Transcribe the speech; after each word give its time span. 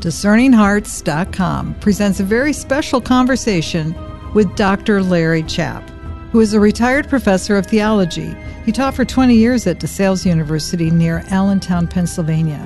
DiscerningHearts.com 0.00 1.74
presents 1.80 2.20
a 2.20 2.24
very 2.24 2.52
special 2.52 3.00
conversation 3.00 3.94
with 4.32 4.54
Dr. 4.54 5.02
Larry 5.02 5.42
Chapp, 5.42 5.88
who 6.30 6.40
is 6.40 6.52
a 6.52 6.60
retired 6.60 7.08
professor 7.08 7.56
of 7.56 7.66
theology. 7.66 8.34
He 8.64 8.70
taught 8.70 8.94
for 8.94 9.04
20 9.04 9.34
years 9.34 9.66
at 9.66 9.80
DeSales 9.80 10.24
University 10.24 10.90
near 10.90 11.24
Allentown, 11.30 11.88
Pennsylvania. 11.88 12.64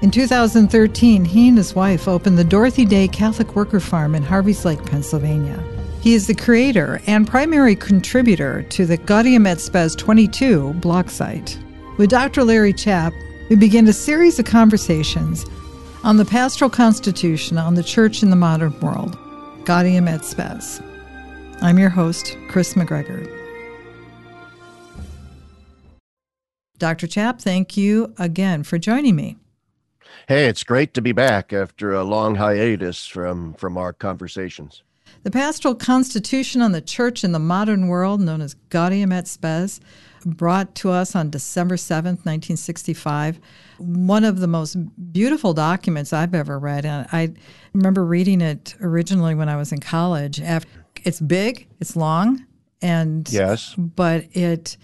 In 0.00 0.10
2013, 0.10 1.26
he 1.26 1.48
and 1.48 1.58
his 1.58 1.74
wife 1.74 2.08
opened 2.08 2.38
the 2.38 2.44
Dorothy 2.44 2.86
Day 2.86 3.08
Catholic 3.08 3.54
Worker 3.54 3.80
Farm 3.80 4.14
in 4.14 4.22
Harveys 4.22 4.64
Lake, 4.64 4.82
Pennsylvania. 4.86 5.62
He 6.00 6.14
is 6.14 6.26
the 6.26 6.34
creator 6.34 7.02
and 7.06 7.28
primary 7.28 7.76
contributor 7.76 8.62
to 8.70 8.86
the 8.86 8.96
Gaudium 8.96 9.46
et 9.46 9.60
Spes 9.60 9.94
22 9.94 10.72
blog 10.74 11.10
site. 11.10 11.58
With 11.98 12.08
Dr. 12.08 12.42
Larry 12.42 12.72
Chapp, 12.72 13.12
we 13.50 13.56
begin 13.56 13.86
a 13.86 13.92
series 13.92 14.38
of 14.38 14.46
conversations 14.46 15.44
on 16.02 16.16
the 16.16 16.24
pastoral 16.24 16.70
constitution 16.70 17.58
on 17.58 17.74
the 17.74 17.82
church 17.82 18.22
in 18.22 18.30
the 18.30 18.36
modern 18.36 18.78
world, 18.80 19.18
Gaudium 19.64 20.08
et 20.08 20.24
Spes. 20.24 20.80
I'm 21.60 21.78
your 21.78 21.90
host, 21.90 22.36
Kris 22.48 22.74
McGregor. 22.74 23.28
Dr. 26.78 27.06
Chapp, 27.06 27.42
thank 27.42 27.76
you 27.76 28.14
again 28.18 28.62
for 28.62 28.78
joining 28.78 29.14
me. 29.14 29.36
Hey, 30.26 30.46
it's 30.46 30.64
great 30.64 30.94
to 30.94 31.02
be 31.02 31.12
back 31.12 31.52
after 31.52 31.92
a 31.92 32.02
long 32.02 32.36
hiatus 32.36 33.06
from, 33.06 33.52
from 33.54 33.76
our 33.76 33.92
conversations. 33.92 34.82
The 35.22 35.30
pastoral 35.30 35.74
constitution 35.74 36.62
on 36.62 36.72
the 36.72 36.80
church 36.80 37.22
in 37.24 37.32
the 37.32 37.38
modern 37.38 37.88
world, 37.88 38.22
known 38.22 38.40
as 38.40 38.54
Gaudium 38.70 39.12
et 39.12 39.28
Spes, 39.28 39.80
brought 40.24 40.74
to 40.76 40.90
us 40.90 41.14
on 41.14 41.28
December 41.28 41.76
7th, 41.76 42.24
1965. 42.24 43.38
One 43.80 44.24
of 44.24 44.40
the 44.40 44.46
most 44.46 44.76
beautiful 45.12 45.54
documents 45.54 46.12
I've 46.12 46.34
ever 46.34 46.58
read. 46.58 46.84
And 46.84 47.06
I 47.12 47.32
remember 47.72 48.04
reading 48.04 48.40
it 48.40 48.74
originally 48.80 49.34
when 49.34 49.48
I 49.48 49.56
was 49.56 49.72
in 49.72 49.80
college. 49.80 50.40
It's 51.02 51.20
big, 51.20 51.66
it's 51.80 51.96
long, 51.96 52.44
and 52.82 53.30
yes, 53.32 53.74
but 53.76 54.26
it, 54.32 54.76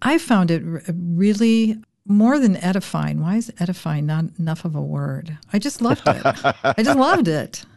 I 0.00 0.18
found 0.18 0.50
it 0.50 0.62
really 0.88 1.76
more 2.06 2.38
than 2.38 2.56
edifying. 2.58 3.20
Why 3.20 3.36
is 3.36 3.52
edifying 3.58 4.06
not 4.06 4.26
enough 4.38 4.64
of 4.64 4.76
a 4.76 4.80
word? 4.80 5.36
I 5.52 5.58
just 5.58 5.82
loved 5.82 6.02
it. 6.06 6.22
I 6.24 6.82
just 6.82 6.98
loved 6.98 7.28
it. 7.28 7.64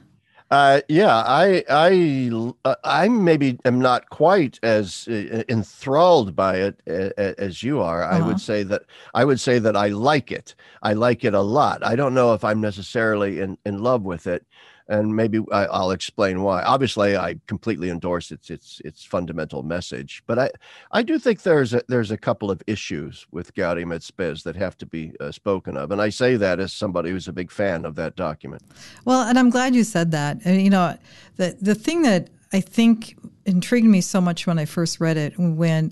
Uh, 0.52 0.82
yeah, 0.88 1.16
I, 1.16 1.64
I, 1.70 2.32
uh, 2.66 2.76
I 2.84 3.08
maybe 3.08 3.60
am 3.66 3.80
not 3.80 4.10
quite 4.10 4.60
as 4.64 5.08
uh, 5.08 5.44
enthralled 5.48 6.36
by 6.36 6.58
it 6.58 6.82
as 6.88 7.62
you 7.62 7.82
are. 7.82 8.04
Uh-huh. 8.04 8.18
I 8.18 8.20
would 8.22 8.36
uh-huh. 8.36 8.38
say 8.40 8.64
that 8.64 8.82
I 9.14 9.26
would 9.26 9.40
say 9.40 9.60
that 9.60 9.78
I 9.78 9.88
like 9.90 10.32
it. 10.32 10.56
I 10.82 10.94
like 10.94 11.24
it 11.24 11.36
a 11.36 11.42
lot. 11.42 11.86
I 11.86 11.96
don't 11.96 12.16
know 12.16 12.34
if 12.34 12.44
I'm 12.44 12.62
necessarily 12.62 13.42
in, 13.42 13.60
in 13.64 13.84
love 13.84 14.02
with 14.02 14.26
it, 14.26 14.44
and 14.90 15.16
maybe 15.16 15.40
I, 15.52 15.68
will 15.68 15.92
explain 15.92 16.42
why. 16.42 16.64
Obviously, 16.64 17.16
I 17.16 17.36
completely 17.46 17.90
endorse 17.90 18.32
its 18.32 18.50
its 18.50 18.82
its 18.84 19.06
fundamental 19.06 19.62
message, 19.62 20.24
but 20.26 20.40
I 20.40 20.52
I 20.92 21.04
do 21.04 21.20
think 21.20 21.44
there's 21.44 21.74
a, 21.74 21.84
there's 21.88 22.12
a 22.12 22.18
couple 22.18 22.50
of 22.50 22.62
issues 22.66 23.28
with 23.32 23.54
Gaudium 23.54 23.94
et 23.94 24.02
Spes 24.02 24.44
that 24.44 24.56
have 24.56 24.78
to 24.80 24.86
be 24.88 25.14
uh, 25.20 25.32
spoken 25.32 25.78
of, 25.78 25.92
and 25.92 26.02
I 26.02 26.10
say 26.10 26.36
that 26.38 26.60
as 26.60 26.74
somebody 26.74 27.12
who's 27.12 27.28
a 27.28 27.34
big 27.34 27.52
fan 27.52 27.86
of 27.86 27.96
that 27.96 28.16
document. 28.16 28.64
Well, 29.06 29.22
and 29.22 29.38
I'm 29.38 29.52
glad 29.52 29.76
you 29.76 29.84
said 29.84 30.12
that. 30.12 30.40
And 30.44 30.62
you 30.62 30.72
know, 30.72 30.98
the 31.38 31.56
the 31.62 31.76
thing 31.76 32.02
that 32.02 32.32
I 32.52 32.60
think 32.60 33.16
intrigued 33.46 33.88
me 33.88 34.02
so 34.02 34.20
much 34.20 34.48
when 34.48 34.58
I 34.58 34.66
first 34.66 35.00
read 35.00 35.18
it, 35.18 35.34
when 35.38 35.92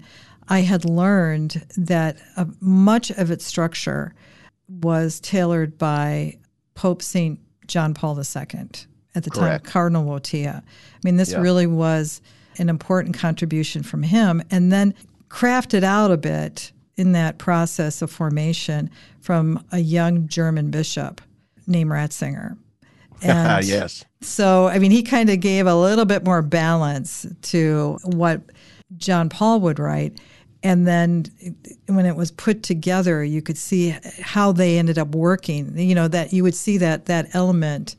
I 0.49 0.61
had 0.61 0.85
learned 0.85 1.65
that 1.77 2.17
uh, 2.35 2.45
much 2.59 3.11
of 3.11 3.29
its 3.29 3.45
structure 3.45 4.15
was 4.67 5.19
tailored 5.19 5.77
by 5.77 6.39
Pope 6.73 7.01
Saint 7.01 7.39
John 7.67 7.93
Paul 7.93 8.17
II 8.17 8.69
at 9.15 9.23
the 9.23 9.29
Correct. 9.29 9.65
time, 9.65 9.71
Cardinal 9.71 10.05
Wojtyla. 10.05 10.57
I 10.57 10.63
mean, 11.03 11.17
this 11.17 11.31
yeah. 11.31 11.39
really 11.39 11.67
was 11.67 12.21
an 12.57 12.69
important 12.69 13.15
contribution 13.15 13.83
from 13.83 14.03
him, 14.03 14.41
and 14.49 14.71
then 14.71 14.93
crafted 15.29 15.83
out 15.83 16.11
a 16.11 16.17
bit 16.17 16.71
in 16.95 17.11
that 17.11 17.37
process 17.37 18.01
of 18.01 18.11
formation 18.11 18.89
from 19.21 19.63
a 19.71 19.79
young 19.79 20.27
German 20.27 20.71
bishop 20.71 21.21
named 21.65 21.91
Ratzinger. 21.91 22.57
And 23.23 23.65
yes. 23.65 24.05
So, 24.21 24.67
I 24.67 24.77
mean, 24.77 24.91
he 24.91 25.01
kind 25.01 25.31
of 25.31 25.39
gave 25.39 25.65
a 25.65 25.73
little 25.73 26.05
bit 26.05 26.23
more 26.23 26.43
balance 26.43 27.25
to 27.41 27.97
what 28.03 28.41
John 28.95 29.27
Paul 29.27 29.59
would 29.61 29.79
write. 29.79 30.19
And 30.63 30.87
then 30.87 31.25
when 31.85 32.05
it 32.05 32.15
was 32.15 32.31
put 32.31 32.63
together, 32.63 33.23
you 33.23 33.41
could 33.41 33.57
see 33.57 33.95
how 34.21 34.51
they 34.51 34.77
ended 34.77 34.97
up 34.97 35.13
working. 35.13 35.77
You 35.77 35.95
know, 35.95 36.07
that 36.07 36.33
you 36.33 36.43
would 36.43 36.55
see 36.55 36.77
that 36.77 37.05
that 37.05 37.33
element 37.33 37.95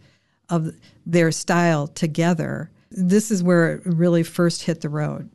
of 0.49 0.75
their 1.07 1.31
style 1.31 1.87
together. 1.87 2.71
This 2.91 3.31
is 3.31 3.43
where 3.43 3.75
it 3.75 3.83
really 3.85 4.23
first 4.23 4.63
hit 4.63 4.81
the 4.81 4.89
road. 4.89 5.31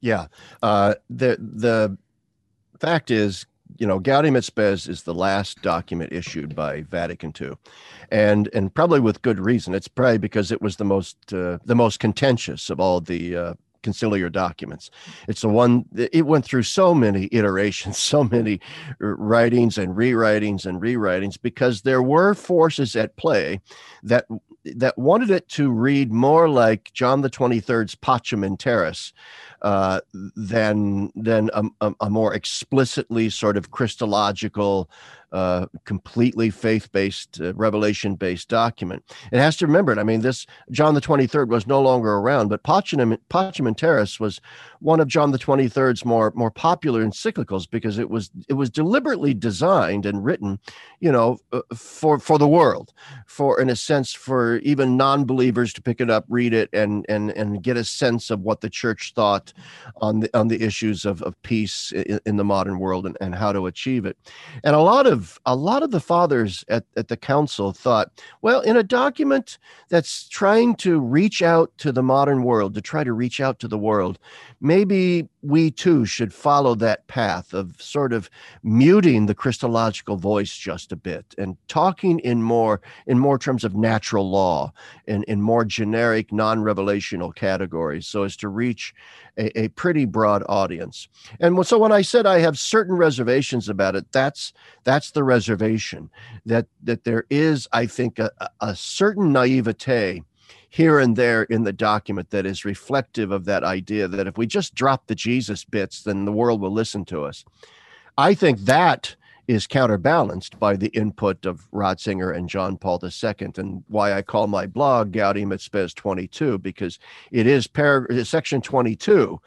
Yeah. 0.00 0.26
Uh, 0.62 0.94
the, 1.08 1.36
the 1.40 1.96
fact 2.78 3.10
is, 3.10 3.46
you 3.78 3.86
know, 3.86 3.98
Gaudium 3.98 4.36
et 4.36 4.44
Spes 4.44 4.88
is 4.88 5.02
the 5.02 5.14
last 5.14 5.62
document 5.62 6.12
issued 6.12 6.54
by 6.54 6.82
Vatican 6.82 7.32
II, 7.38 7.52
and 8.10 8.48
and 8.54 8.72
probably 8.72 9.00
with 9.00 9.20
good 9.22 9.38
reason. 9.38 9.74
It's 9.74 9.88
probably 9.88 10.18
because 10.18 10.50
it 10.50 10.62
was 10.62 10.76
the 10.76 10.84
most 10.84 11.32
uh, 11.32 11.58
the 11.64 11.74
most 11.74 12.00
contentious 12.00 12.70
of 12.70 12.80
all 12.80 13.00
the 13.00 13.36
uh, 13.36 13.54
conciliar 13.86 14.30
documents. 14.30 14.90
It's 15.28 15.42
the 15.42 15.48
one 15.48 15.84
it 15.94 16.26
went 16.26 16.44
through 16.44 16.64
so 16.64 16.94
many 16.94 17.28
iterations, 17.32 17.98
so 17.98 18.24
many 18.24 18.60
writings 18.98 19.78
and 19.78 19.96
rewritings 19.96 20.66
and 20.66 20.80
rewritings 20.80 21.40
because 21.40 21.82
there 21.82 22.02
were 22.02 22.34
forces 22.34 22.96
at 22.96 23.16
play 23.16 23.60
that 24.02 24.26
that 24.74 24.98
wanted 24.98 25.30
it 25.30 25.48
to 25.48 25.70
read 25.70 26.12
more 26.12 26.48
like 26.48 26.92
John 26.92 27.20
the 27.20 27.30
23rd's 27.30 27.94
Pacem 27.94 28.44
in 28.44 28.56
Terris 28.56 29.12
uh, 29.62 30.00
than 30.34 31.10
than 31.14 31.50
a, 31.54 31.92
a, 32.00 32.10
more 32.10 32.34
explicitly 32.34 33.30
sort 33.30 33.56
of 33.56 33.70
Christological 33.70 34.90
uh, 35.32 35.66
completely 35.84 36.50
faith-based, 36.50 37.40
uh, 37.40 37.52
revelation-based 37.54 38.48
document. 38.48 39.02
It 39.32 39.38
has 39.38 39.56
to 39.56 39.66
remember 39.66 39.92
it. 39.92 39.98
I 39.98 40.04
mean, 40.04 40.20
this 40.20 40.46
John 40.70 40.94
the 40.94 41.00
Twenty 41.00 41.26
Third 41.26 41.50
was 41.50 41.66
no 41.66 41.82
longer 41.82 42.14
around, 42.14 42.48
but 42.48 42.62
Pacem 42.62 43.00
in 43.02 44.20
was 44.20 44.40
one 44.80 45.00
of 45.00 45.08
John 45.08 45.32
the 45.32 45.38
Twenty 45.38 45.68
Third's 45.68 46.04
more 46.04 46.32
more 46.34 46.50
popular 46.50 47.04
encyclicals 47.04 47.68
because 47.68 47.98
it 47.98 48.08
was 48.08 48.30
it 48.48 48.54
was 48.54 48.70
deliberately 48.70 49.34
designed 49.34 50.06
and 50.06 50.24
written, 50.24 50.60
you 51.00 51.10
know, 51.10 51.38
uh, 51.52 51.60
for 51.74 52.18
for 52.18 52.38
the 52.38 52.48
world, 52.48 52.92
for 53.26 53.60
in 53.60 53.68
a 53.68 53.76
sense 53.76 54.12
for 54.12 54.58
even 54.58 54.96
non-believers 54.96 55.72
to 55.72 55.82
pick 55.82 56.00
it 56.00 56.08
up, 56.08 56.24
read 56.28 56.54
it, 56.54 56.70
and 56.72 57.04
and 57.08 57.30
and 57.32 57.62
get 57.62 57.76
a 57.76 57.84
sense 57.84 58.30
of 58.30 58.40
what 58.40 58.60
the 58.60 58.70
church 58.70 59.12
thought 59.14 59.45
on 59.96 60.20
the 60.20 60.38
on 60.38 60.48
the 60.48 60.62
issues 60.62 61.04
of 61.04 61.22
of 61.22 61.40
peace 61.42 61.92
in, 61.92 62.20
in 62.26 62.36
the 62.36 62.44
modern 62.44 62.78
world 62.78 63.06
and, 63.06 63.16
and 63.20 63.34
how 63.34 63.52
to 63.52 63.66
achieve 63.66 64.04
it. 64.04 64.16
And 64.64 64.74
a 64.74 64.80
lot 64.80 65.06
of 65.06 65.38
a 65.46 65.56
lot 65.56 65.82
of 65.82 65.90
the 65.90 66.00
fathers 66.00 66.64
at, 66.68 66.84
at 66.96 67.08
the 67.08 67.16
council 67.16 67.72
thought, 67.72 68.10
well, 68.42 68.60
in 68.60 68.76
a 68.76 68.82
document 68.82 69.58
that's 69.88 70.28
trying 70.28 70.74
to 70.76 71.00
reach 71.00 71.42
out 71.42 71.70
to 71.78 71.92
the 71.92 72.02
modern 72.02 72.42
world, 72.42 72.74
to 72.74 72.80
try 72.80 73.04
to 73.04 73.12
reach 73.12 73.40
out 73.40 73.58
to 73.60 73.68
the 73.68 73.78
world, 73.78 74.18
maybe 74.60 75.28
we 75.46 75.70
too 75.70 76.04
should 76.04 76.32
follow 76.32 76.74
that 76.74 77.06
path 77.06 77.54
of 77.54 77.80
sort 77.80 78.12
of 78.12 78.28
muting 78.62 79.26
the 79.26 79.34
Christological 79.34 80.16
voice 80.16 80.56
just 80.56 80.92
a 80.92 80.96
bit 80.96 81.34
and 81.38 81.56
talking 81.68 82.18
in 82.20 82.42
more 82.42 82.80
in 83.06 83.18
more 83.18 83.38
terms 83.38 83.64
of 83.64 83.74
natural 83.74 84.28
law 84.28 84.72
and 85.06 85.24
in 85.24 85.40
more 85.40 85.64
generic, 85.64 86.32
non-revelational 86.32 87.34
categories, 87.34 88.06
so 88.06 88.24
as 88.24 88.36
to 88.36 88.48
reach 88.48 88.94
a, 89.38 89.58
a 89.58 89.68
pretty 89.68 90.04
broad 90.04 90.42
audience. 90.48 91.08
And 91.40 91.64
so 91.66 91.78
when 91.78 91.92
I 91.92 92.02
said 92.02 92.26
I 92.26 92.40
have 92.40 92.58
certain 92.58 92.96
reservations 92.96 93.68
about 93.68 93.96
it, 93.96 94.10
that's 94.12 94.52
that's 94.84 95.12
the 95.12 95.24
reservation 95.24 96.10
that 96.44 96.66
that 96.82 97.04
there 97.04 97.24
is, 97.30 97.68
I 97.72 97.86
think, 97.86 98.18
a, 98.18 98.30
a 98.60 98.74
certain 98.74 99.32
naivete 99.32 100.22
here 100.68 100.98
and 100.98 101.16
there 101.16 101.44
in 101.44 101.64
the 101.64 101.72
document 101.72 102.30
that 102.30 102.46
is 102.46 102.64
reflective 102.64 103.30
of 103.30 103.44
that 103.44 103.64
idea 103.64 104.08
that 104.08 104.26
if 104.26 104.36
we 104.36 104.46
just 104.46 104.74
drop 104.74 105.06
the 105.06 105.14
Jesus 105.14 105.64
bits, 105.64 106.02
then 106.02 106.24
the 106.24 106.32
world 106.32 106.60
will 106.60 106.72
listen 106.72 107.04
to 107.06 107.24
us. 107.24 107.44
I 108.18 108.34
think 108.34 108.60
that 108.60 109.16
is 109.48 109.66
counterbalanced 109.66 110.58
by 110.58 110.74
the 110.74 110.88
input 110.88 111.46
of 111.46 111.70
Ratzinger 111.70 112.36
and 112.36 112.48
John 112.48 112.76
Paul 112.76 113.00
II, 113.02 113.52
and 113.56 113.84
why 113.88 114.12
I 114.12 114.22
call 114.22 114.48
my 114.48 114.66
blog 114.66 115.12
Gaudium 115.12 115.52
et 115.52 115.60
Spes 115.60 115.94
22, 115.94 116.58
because 116.58 116.98
it 117.30 117.46
is 117.46 117.66
par- 117.66 118.08
section 118.24 118.60
22 118.60 119.40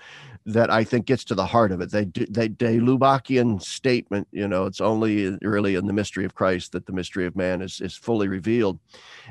that 0.45 0.71
I 0.71 0.83
think 0.83 1.05
gets 1.05 1.23
to 1.25 1.35
the 1.35 1.45
heart 1.45 1.71
of 1.71 1.81
it. 1.81 1.91
They 1.91 2.05
they 2.05 2.47
De 2.47 2.79
Lubacian 2.79 3.61
statement, 3.61 4.27
you 4.31 4.47
know, 4.47 4.65
it's 4.65 4.81
only 4.81 5.37
really 5.41 5.75
in 5.75 5.85
the 5.85 5.93
mystery 5.93 6.25
of 6.25 6.35
Christ 6.35 6.71
that 6.71 6.85
the 6.85 6.93
mystery 6.93 7.25
of 7.25 7.35
man 7.35 7.61
is 7.61 7.81
is 7.81 7.95
fully 7.95 8.27
revealed, 8.27 8.79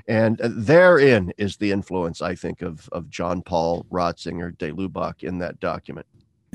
and 0.06 0.40
uh, 0.40 0.48
therein 0.52 1.32
is 1.38 1.56
the 1.56 1.72
influence 1.72 2.22
I 2.22 2.34
think 2.34 2.62
of 2.62 2.88
of 2.92 3.10
John 3.10 3.42
Paul 3.42 3.86
Ratzinger 3.90 4.56
de 4.58 4.72
Lubac 4.72 5.22
in 5.22 5.38
that 5.38 5.60
document. 5.60 6.06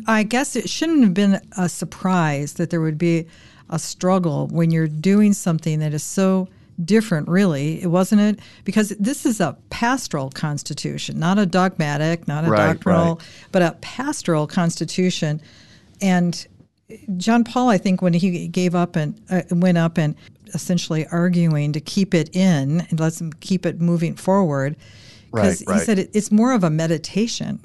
I 0.08 0.24
guess 0.24 0.56
it 0.56 0.70
shouldn't 0.70 1.04
have 1.04 1.14
been 1.14 1.40
a 1.58 1.70
surprise 1.70 2.54
that 2.54 2.70
there 2.70 2.82
would 2.82 2.98
be 2.98 3.28
a 3.70 3.80
struggle 3.80 4.48
when 4.48 4.72
you're 4.72 4.88
doing 4.88 5.34
something 5.34 5.80
that 5.80 5.94
is 5.94 6.04
so 6.04 6.48
different, 6.84 7.28
really, 7.28 7.82
it 7.82 7.88
wasn't 7.88 8.22
it? 8.22 8.40
Because 8.64 8.90
this 9.00 9.26
is 9.26 9.40
a 9.40 9.58
pastoral 9.70 10.30
constitution, 10.30 11.20
not 11.20 11.38
a 11.38 11.46
dogmatic, 11.46 12.28
not 12.28 12.46
a 12.46 12.50
right, 12.50 12.74
doctrinal, 12.74 13.16
right. 13.16 13.26
but 13.52 13.62
a 13.62 13.78
pastoral 13.82 14.48
constitution. 14.48 15.42
And 16.02 16.48
John 17.18 17.44
Paul, 17.44 17.70
I 17.70 17.78
think, 17.78 18.02
when 18.02 18.14
he 18.14 18.48
gave 18.48 18.76
up 18.76 18.96
and 18.96 19.20
uh, 19.30 19.42
went 19.52 19.78
up 19.78 19.98
and 19.98 20.16
essentially 20.54 21.08
arguing 21.08 21.74
to 21.74 21.82
keep 21.82 22.14
it 22.14 22.36
in 22.36 22.82
and 22.90 23.00
let's 23.00 23.22
keep 23.40 23.66
it 23.66 23.82
moving 23.82 24.16
forward, 24.16 24.76
because 25.32 25.64
right, 25.66 25.80
he 25.80 25.86
said 25.86 26.00
it, 26.00 26.12
it's 26.14 26.32
more 26.32 26.54
of 26.54 26.64
a 26.64 26.70
meditation 26.70 27.60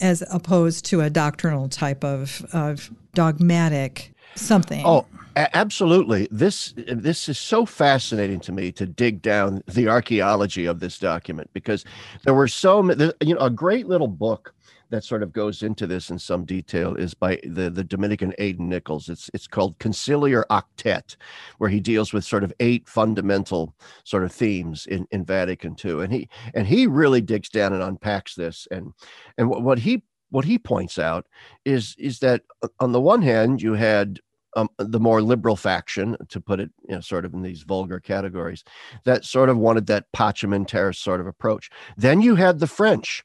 as 0.00 0.22
opposed 0.30 0.84
to 0.86 1.00
a 1.00 1.10
doctrinal 1.10 1.68
type 1.68 2.04
of, 2.04 2.44
of 2.52 2.90
dogmatic 3.14 4.11
something. 4.34 4.82
Oh, 4.84 5.06
absolutely. 5.36 6.28
This 6.30 6.74
this 6.76 7.28
is 7.28 7.38
so 7.38 7.66
fascinating 7.66 8.40
to 8.40 8.52
me 8.52 8.72
to 8.72 8.86
dig 8.86 9.22
down 9.22 9.62
the 9.66 9.88
archaeology 9.88 10.66
of 10.66 10.80
this 10.80 10.98
document 10.98 11.50
because 11.52 11.84
there 12.24 12.34
were 12.34 12.48
so 12.48 12.82
many. 12.82 13.12
You 13.20 13.34
know, 13.34 13.40
a 13.40 13.50
great 13.50 13.86
little 13.86 14.08
book 14.08 14.54
that 14.92 15.02
sort 15.02 15.22
of 15.22 15.32
goes 15.32 15.62
into 15.62 15.86
this 15.86 16.10
in 16.10 16.18
some 16.18 16.44
detail 16.44 16.94
is 16.94 17.14
by 17.14 17.40
the, 17.44 17.70
the 17.70 17.82
Dominican 17.82 18.34
Aidan 18.38 18.68
Nichols. 18.68 19.08
It's 19.08 19.30
it's 19.32 19.46
called 19.46 19.78
Conciliar 19.78 20.44
Octet, 20.50 21.16
where 21.58 21.70
he 21.70 21.80
deals 21.80 22.12
with 22.12 22.24
sort 22.24 22.44
of 22.44 22.52
eight 22.60 22.86
fundamental 22.86 23.74
sort 24.04 24.22
of 24.22 24.32
themes 24.32 24.86
in, 24.86 25.08
in 25.10 25.24
Vatican 25.24 25.74
II. 25.82 26.02
And 26.04 26.12
he 26.12 26.28
and 26.54 26.66
he 26.66 26.86
really 26.86 27.22
digs 27.22 27.48
down 27.48 27.72
and 27.72 27.82
unpacks 27.82 28.34
this. 28.34 28.68
And 28.70 28.92
and 29.38 29.48
what, 29.48 29.62
what 29.62 29.78
he 29.78 30.02
what 30.32 30.44
he 30.44 30.58
points 30.58 30.98
out 30.98 31.26
is 31.64 31.94
is 31.98 32.18
that 32.18 32.42
uh, 32.62 32.68
on 32.80 32.92
the 32.92 33.00
one 33.00 33.22
hand 33.22 33.62
you 33.62 33.74
had 33.74 34.18
um, 34.54 34.68
the 34.76 35.00
more 35.00 35.22
liberal 35.22 35.56
faction, 35.56 36.14
to 36.28 36.40
put 36.40 36.60
it, 36.60 36.70
you 36.86 36.94
know, 36.94 37.00
sort 37.00 37.24
of 37.24 37.32
in 37.32 37.40
these 37.40 37.62
vulgar 37.62 37.98
categories, 37.98 38.64
that 39.04 39.24
sort 39.24 39.48
of 39.48 39.56
wanted 39.56 39.86
that 39.86 40.12
Pacem 40.14 40.54
in 40.54 40.66
Terris 40.66 40.98
sort 40.98 41.20
of 41.20 41.26
approach. 41.26 41.70
Then 41.96 42.20
you 42.20 42.34
had 42.34 42.58
the 42.58 42.66
French, 42.66 43.24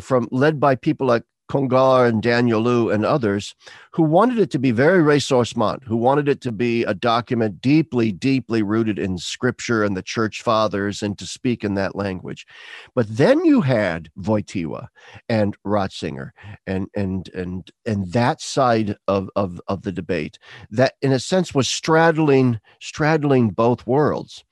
from 0.00 0.28
led 0.30 0.60
by 0.60 0.76
people 0.76 1.08
like 1.08 1.24
Congar 1.50 2.08
and 2.08 2.22
Daniélou 2.22 2.94
and 2.94 3.04
others 3.04 3.56
who 3.92 4.04
wanted 4.04 4.38
it 4.38 4.52
to 4.52 4.58
be 4.58 4.70
very 4.70 5.02
ressourcement, 5.02 5.82
who 5.82 5.96
wanted 5.96 6.28
it 6.28 6.40
to 6.42 6.52
be 6.52 6.84
a 6.84 6.94
document 6.94 7.60
deeply, 7.60 8.12
deeply 8.12 8.62
rooted 8.62 9.00
in 9.00 9.18
scripture 9.18 9.82
and 9.82 9.96
the 9.96 10.02
church 10.02 10.42
fathers 10.42 11.02
and 11.02 11.18
to 11.18 11.26
speak 11.26 11.64
in 11.64 11.74
that 11.74 11.96
language. 11.96 12.46
But 12.94 13.08
then 13.16 13.44
you 13.44 13.62
had 13.62 14.10
Wojtyła 14.16 14.86
and 15.28 15.56
Ratzinger 15.66 16.30
and 16.68 16.86
and 16.94 17.28
and 17.34 17.68
and 17.84 18.12
that 18.12 18.40
side 18.40 18.96
of, 19.08 19.28
of, 19.34 19.60
of 19.66 19.82
the 19.82 19.92
debate 19.92 20.38
that 20.70 20.94
in 21.02 21.10
a 21.10 21.18
sense 21.18 21.52
was 21.52 21.68
straddling 21.68 22.60
straddling 22.80 23.50
both 23.50 23.86
worlds 23.88 24.44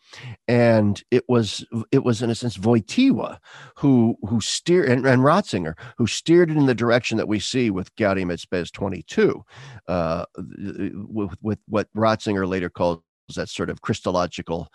and 0.47 1.03
it 1.11 1.25
was 1.29 1.65
it 1.93 2.05
was 2.05 2.23
in 2.23 2.31
a 2.31 2.35
sense 2.35 2.57
Wojtyła 2.59 3.39
who 3.77 4.17
who 4.23 4.41
steered 4.41 4.89
and, 4.89 5.07
and 5.07 5.23
Ratzinger 5.23 5.75
who 5.97 6.07
steered 6.07 6.51
it 6.51 6.57
in 6.57 6.67
the 6.67 6.75
direction 6.75 7.19
that 7.19 7.29
we 7.29 7.39
see 7.39 7.71
with 7.71 7.95
Gaudium 7.97 8.31
et 8.31 8.41
Spes 8.41 8.71
22, 8.71 9.45
uh, 9.89 10.25
with, 10.37 11.35
with 11.43 11.59
what 11.67 11.89
Ratzinger 11.95 12.49
later 12.49 12.71
called 12.71 13.03
that 13.37 13.49
sort 13.49 13.69
of 13.69 13.83
Christological 13.83 14.69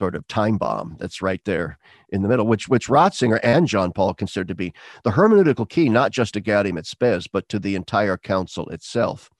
sort 0.00 0.14
of 0.14 0.26
time 0.28 0.56
bomb 0.56 0.96
that's 1.00 1.20
right 1.20 1.40
there 1.44 1.78
in 2.10 2.22
the 2.22 2.28
middle, 2.28 2.46
which 2.46 2.68
which 2.68 2.88
Ratzinger 2.88 3.40
and 3.42 3.66
John 3.66 3.92
Paul 3.92 4.14
considered 4.14 4.48
to 4.48 4.54
be 4.54 4.72
the 5.04 5.10
hermeneutical 5.10 5.68
key, 5.68 5.88
not 5.88 6.12
just 6.12 6.34
to 6.34 6.40
Gaudium 6.40 6.78
et 6.78 6.86
Spes, 6.86 7.26
but 7.26 7.48
to 7.48 7.58
the 7.58 7.74
entire 7.74 8.16
council 8.16 8.68
itself. 8.68 9.30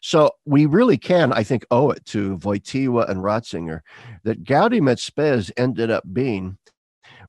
So 0.00 0.30
we 0.44 0.66
really 0.66 0.96
can, 0.96 1.32
I 1.32 1.42
think, 1.42 1.66
owe 1.70 1.90
it 1.90 2.04
to 2.06 2.38
Wojtyła 2.38 3.08
and 3.08 3.20
Ratzinger 3.22 3.80
that 4.24 4.44
Gaudium 4.44 4.88
et 4.88 4.98
Spes 4.98 5.50
ended 5.56 5.90
up 5.90 6.04
being 6.12 6.58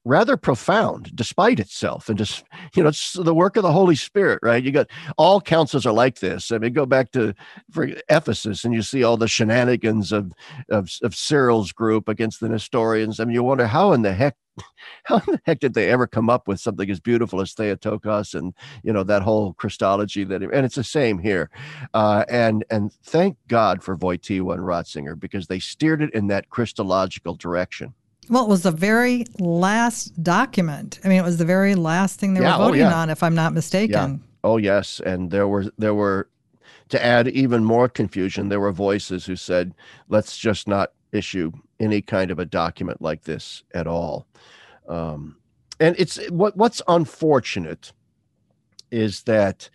rather 0.06 0.38
profound 0.38 1.14
despite 1.14 1.60
itself 1.60 2.08
and 2.08 2.18
just 2.18 2.44
you 2.76 2.82
know 2.82 2.90
it's 2.90 3.14
the 3.14 3.34
work 3.34 3.58
of 3.58 3.64
the 3.64 3.72
holy 3.72 3.96
spirit 3.96 4.40
right? 4.42 4.64
You 4.64 4.72
got 4.72 4.88
all 5.18 5.42
councils 5.42 5.86
are 5.86 5.94
like 5.94 6.20
this. 6.20 6.52
I 6.52 6.58
mean 6.58 6.74
go 6.74 6.86
back 6.86 7.12
to 7.12 7.34
for 7.72 7.90
ephesus 8.10 8.64
and 8.64 8.74
you 8.74 8.82
see 8.82 9.04
all 9.04 9.18
the 9.18 9.28
shenanigans 9.28 10.12
of 10.12 10.32
of, 10.70 10.90
of 11.04 11.16
cyril's 11.16 11.72
group 11.72 12.08
against 12.08 12.40
the 12.40 12.50
nestorians. 12.50 13.20
I 13.20 13.26
mean 13.26 13.34
you 13.34 13.44
wonder 13.44 13.68
how 13.68 13.92
in 13.92 14.02
the 14.02 14.14
heck 14.14 14.36
how 15.04 15.20
the 15.20 15.40
heck 15.46 15.60
did 15.60 15.74
they 15.74 15.90
ever 15.90 16.08
come 16.08 16.30
up 16.30 16.48
with 16.48 16.60
something 16.60 16.90
as 16.90 17.00
beautiful 17.00 17.42
as 17.42 17.54
Theotokos 17.54 18.34
and 18.34 18.54
you 18.84 18.94
know 18.94 19.04
that 19.04 19.22
whole 19.22 19.54
Christology 19.54 20.24
that 20.24 20.42
and 20.42 20.66
it's 20.66 20.76
the 20.76 20.84
same 20.84 21.20
here, 21.20 21.50
uh, 21.94 22.26
and 22.30 22.66
and 22.70 22.94
thank 23.04 23.38
God 23.48 23.84
for 23.84 23.98
Wojtyła 23.98 24.54
and 24.54 24.64
Ratzinger 24.64 25.20
because 25.20 25.48
they 25.48 25.60
steered 25.60 26.02
it 26.02 26.14
in 26.14 26.28
that 26.28 26.50
Christological 26.50 27.36
direction. 27.36 27.94
Well, 28.30 28.44
it 28.44 28.50
was 28.50 28.62
the 28.62 28.72
very 28.72 29.26
last 29.40 30.22
document. 30.22 31.00
I 31.04 31.08
mean, 31.08 31.18
it 31.18 31.24
was 31.24 31.38
the 31.38 31.46
very 31.46 31.74
last 31.74 32.20
thing 32.20 32.36
they 32.36 32.42
yeah, 32.42 32.58
were 32.58 32.64
oh, 32.64 32.68
voting 32.68 32.84
oh, 32.84 32.90
yeah. 32.90 32.96
on, 32.96 33.10
if 33.10 33.24
I'm 33.24 33.34
not 33.34 33.54
mistaken. 33.54 34.12
Yeah. 34.12 34.28
Oh 34.44 34.58
yes, 34.58 35.02
and 35.06 35.32
there 35.32 35.48
were 35.48 35.66
there 35.78 35.96
were 35.96 36.30
to 36.90 37.04
add 37.04 37.28
even 37.30 37.64
more 37.64 37.90
confusion. 37.90 38.50
There 38.50 38.60
were 38.60 38.72
voices 38.72 39.26
who 39.26 39.36
said, 39.36 39.74
"Let's 40.08 40.38
just 40.38 40.68
not 40.68 40.92
issue 41.12 41.52
any 41.80 42.02
kind 42.02 42.32
of 42.32 42.40
a 42.40 42.46
document 42.46 43.02
like 43.02 43.24
this 43.24 43.64
at 43.74 43.88
all. 43.88 44.28
Um, 44.88 45.38
and 45.80 45.96
it's 45.98 46.18
what 46.30 46.58
what's 46.58 46.82
unfortunate 46.88 47.94
is 48.92 49.24
that 49.24 49.70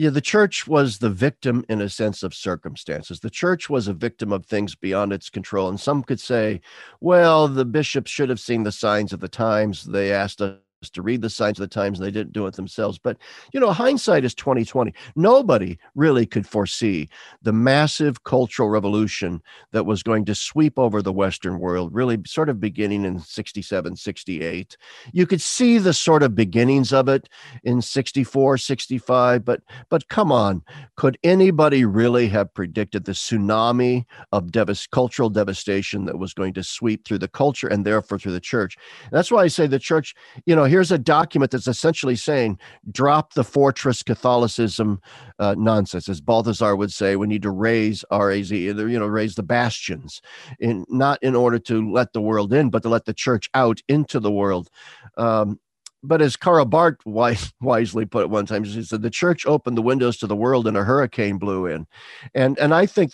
yeah, 0.00 0.08
the 0.08 0.22
church 0.22 0.66
was 0.66 0.96
the 0.96 1.10
victim 1.10 1.62
in 1.68 1.82
a 1.82 1.90
sense 1.90 2.22
of 2.22 2.32
circumstances. 2.32 3.20
The 3.20 3.28
church 3.28 3.68
was 3.68 3.86
a 3.86 3.92
victim 3.92 4.32
of 4.32 4.46
things 4.46 4.74
beyond 4.74 5.12
its 5.12 5.28
control. 5.28 5.68
And 5.68 5.78
some 5.78 6.02
could 6.02 6.20
say, 6.20 6.62
well, 7.00 7.48
the 7.48 7.66
bishops 7.66 8.10
should 8.10 8.30
have 8.30 8.40
seen 8.40 8.62
the 8.62 8.72
signs 8.72 9.12
of 9.12 9.20
the 9.20 9.28
times. 9.28 9.84
They 9.84 10.10
asked 10.10 10.40
us 10.40 10.56
to 10.88 11.02
read 11.02 11.20
the 11.20 11.28
signs 11.28 11.60
of 11.60 11.68
the 11.68 11.74
times 11.74 11.98
and 11.98 12.06
they 12.06 12.10
didn't 12.10 12.32
do 12.32 12.46
it 12.46 12.54
themselves. 12.54 12.98
But 12.98 13.18
you 13.52 13.60
know 13.60 13.70
hindsight 13.70 14.24
is 14.24 14.34
2020 14.34 14.94
nobody 15.14 15.78
really 15.94 16.24
could 16.24 16.46
foresee 16.46 17.08
the 17.42 17.52
massive 17.52 18.24
cultural 18.24 18.70
revolution 18.70 19.42
that 19.72 19.84
was 19.84 20.02
going 20.02 20.24
to 20.24 20.34
sweep 20.34 20.78
over 20.78 21.02
the 21.02 21.12
western 21.12 21.58
world 21.58 21.92
really 21.92 22.18
sort 22.26 22.48
of 22.48 22.60
beginning 22.60 23.04
in 23.04 23.18
67 23.18 23.96
68 23.96 24.76
you 25.12 25.26
could 25.26 25.40
see 25.40 25.78
the 25.78 25.92
sort 25.92 26.22
of 26.22 26.34
beginnings 26.34 26.92
of 26.92 27.08
it 27.08 27.28
in 27.64 27.82
64 27.82 28.56
65 28.58 29.44
but 29.44 29.60
but 29.88 30.08
come 30.08 30.32
on 30.32 30.62
could 30.96 31.18
anybody 31.22 31.84
really 31.84 32.28
have 32.28 32.52
predicted 32.54 33.04
the 33.04 33.12
tsunami 33.12 34.04
of 34.32 34.50
cultural 34.90 35.30
devastation 35.30 36.04
that 36.04 36.18
was 36.18 36.34
going 36.34 36.54
to 36.54 36.62
sweep 36.62 37.04
through 37.04 37.18
the 37.18 37.28
culture 37.28 37.68
and 37.68 37.84
therefore 37.84 38.18
through 38.18 38.32
the 38.32 38.40
church? 38.40 38.76
That's 39.10 39.30
why 39.30 39.44
i 39.44 39.48
say 39.48 39.66
the 39.66 39.78
church 39.78 40.14
you 40.46 40.54
know 40.54 40.64
here's 40.70 40.92
a 40.92 40.98
document 40.98 41.50
that's 41.50 41.66
essentially 41.66 42.16
saying 42.16 42.58
drop 42.90 43.34
the 43.34 43.44
fortress 43.44 44.02
Catholicism 44.02 45.00
uh, 45.38 45.54
nonsense. 45.58 46.08
As 46.08 46.20
Balthasar 46.20 46.76
would 46.76 46.92
say, 46.92 47.16
we 47.16 47.26
need 47.26 47.42
to 47.42 47.50
raze 47.50 48.04
RAZ, 48.10 48.50
you 48.50 48.74
know, 48.74 49.06
raze 49.06 49.34
the 49.34 49.42
bastions, 49.42 50.22
in 50.60 50.84
not 50.88 51.22
in 51.22 51.34
order 51.34 51.58
to 51.58 51.90
let 51.90 52.12
the 52.12 52.20
world 52.20 52.52
in, 52.52 52.70
but 52.70 52.82
to 52.84 52.88
let 52.88 53.04
the 53.04 53.14
church 53.14 53.50
out 53.54 53.80
into 53.88 54.20
the 54.20 54.30
world. 54.30 54.70
Um, 55.16 55.58
but 56.02 56.22
as 56.22 56.36
Karl 56.36 56.64
Barth 56.64 57.04
wise, 57.04 57.52
wisely 57.60 58.06
put 58.06 58.22
it 58.22 58.30
one 58.30 58.46
time, 58.46 58.64
he 58.64 58.82
said 58.82 59.02
the 59.02 59.10
church 59.10 59.44
opened 59.46 59.76
the 59.76 59.82
windows 59.82 60.16
to 60.18 60.26
the 60.26 60.36
world 60.36 60.66
and 60.66 60.76
a 60.76 60.84
hurricane 60.84 61.38
blew 61.38 61.66
in, 61.66 61.86
and 62.34 62.58
and 62.58 62.72
I 62.72 62.86
think 62.86 63.12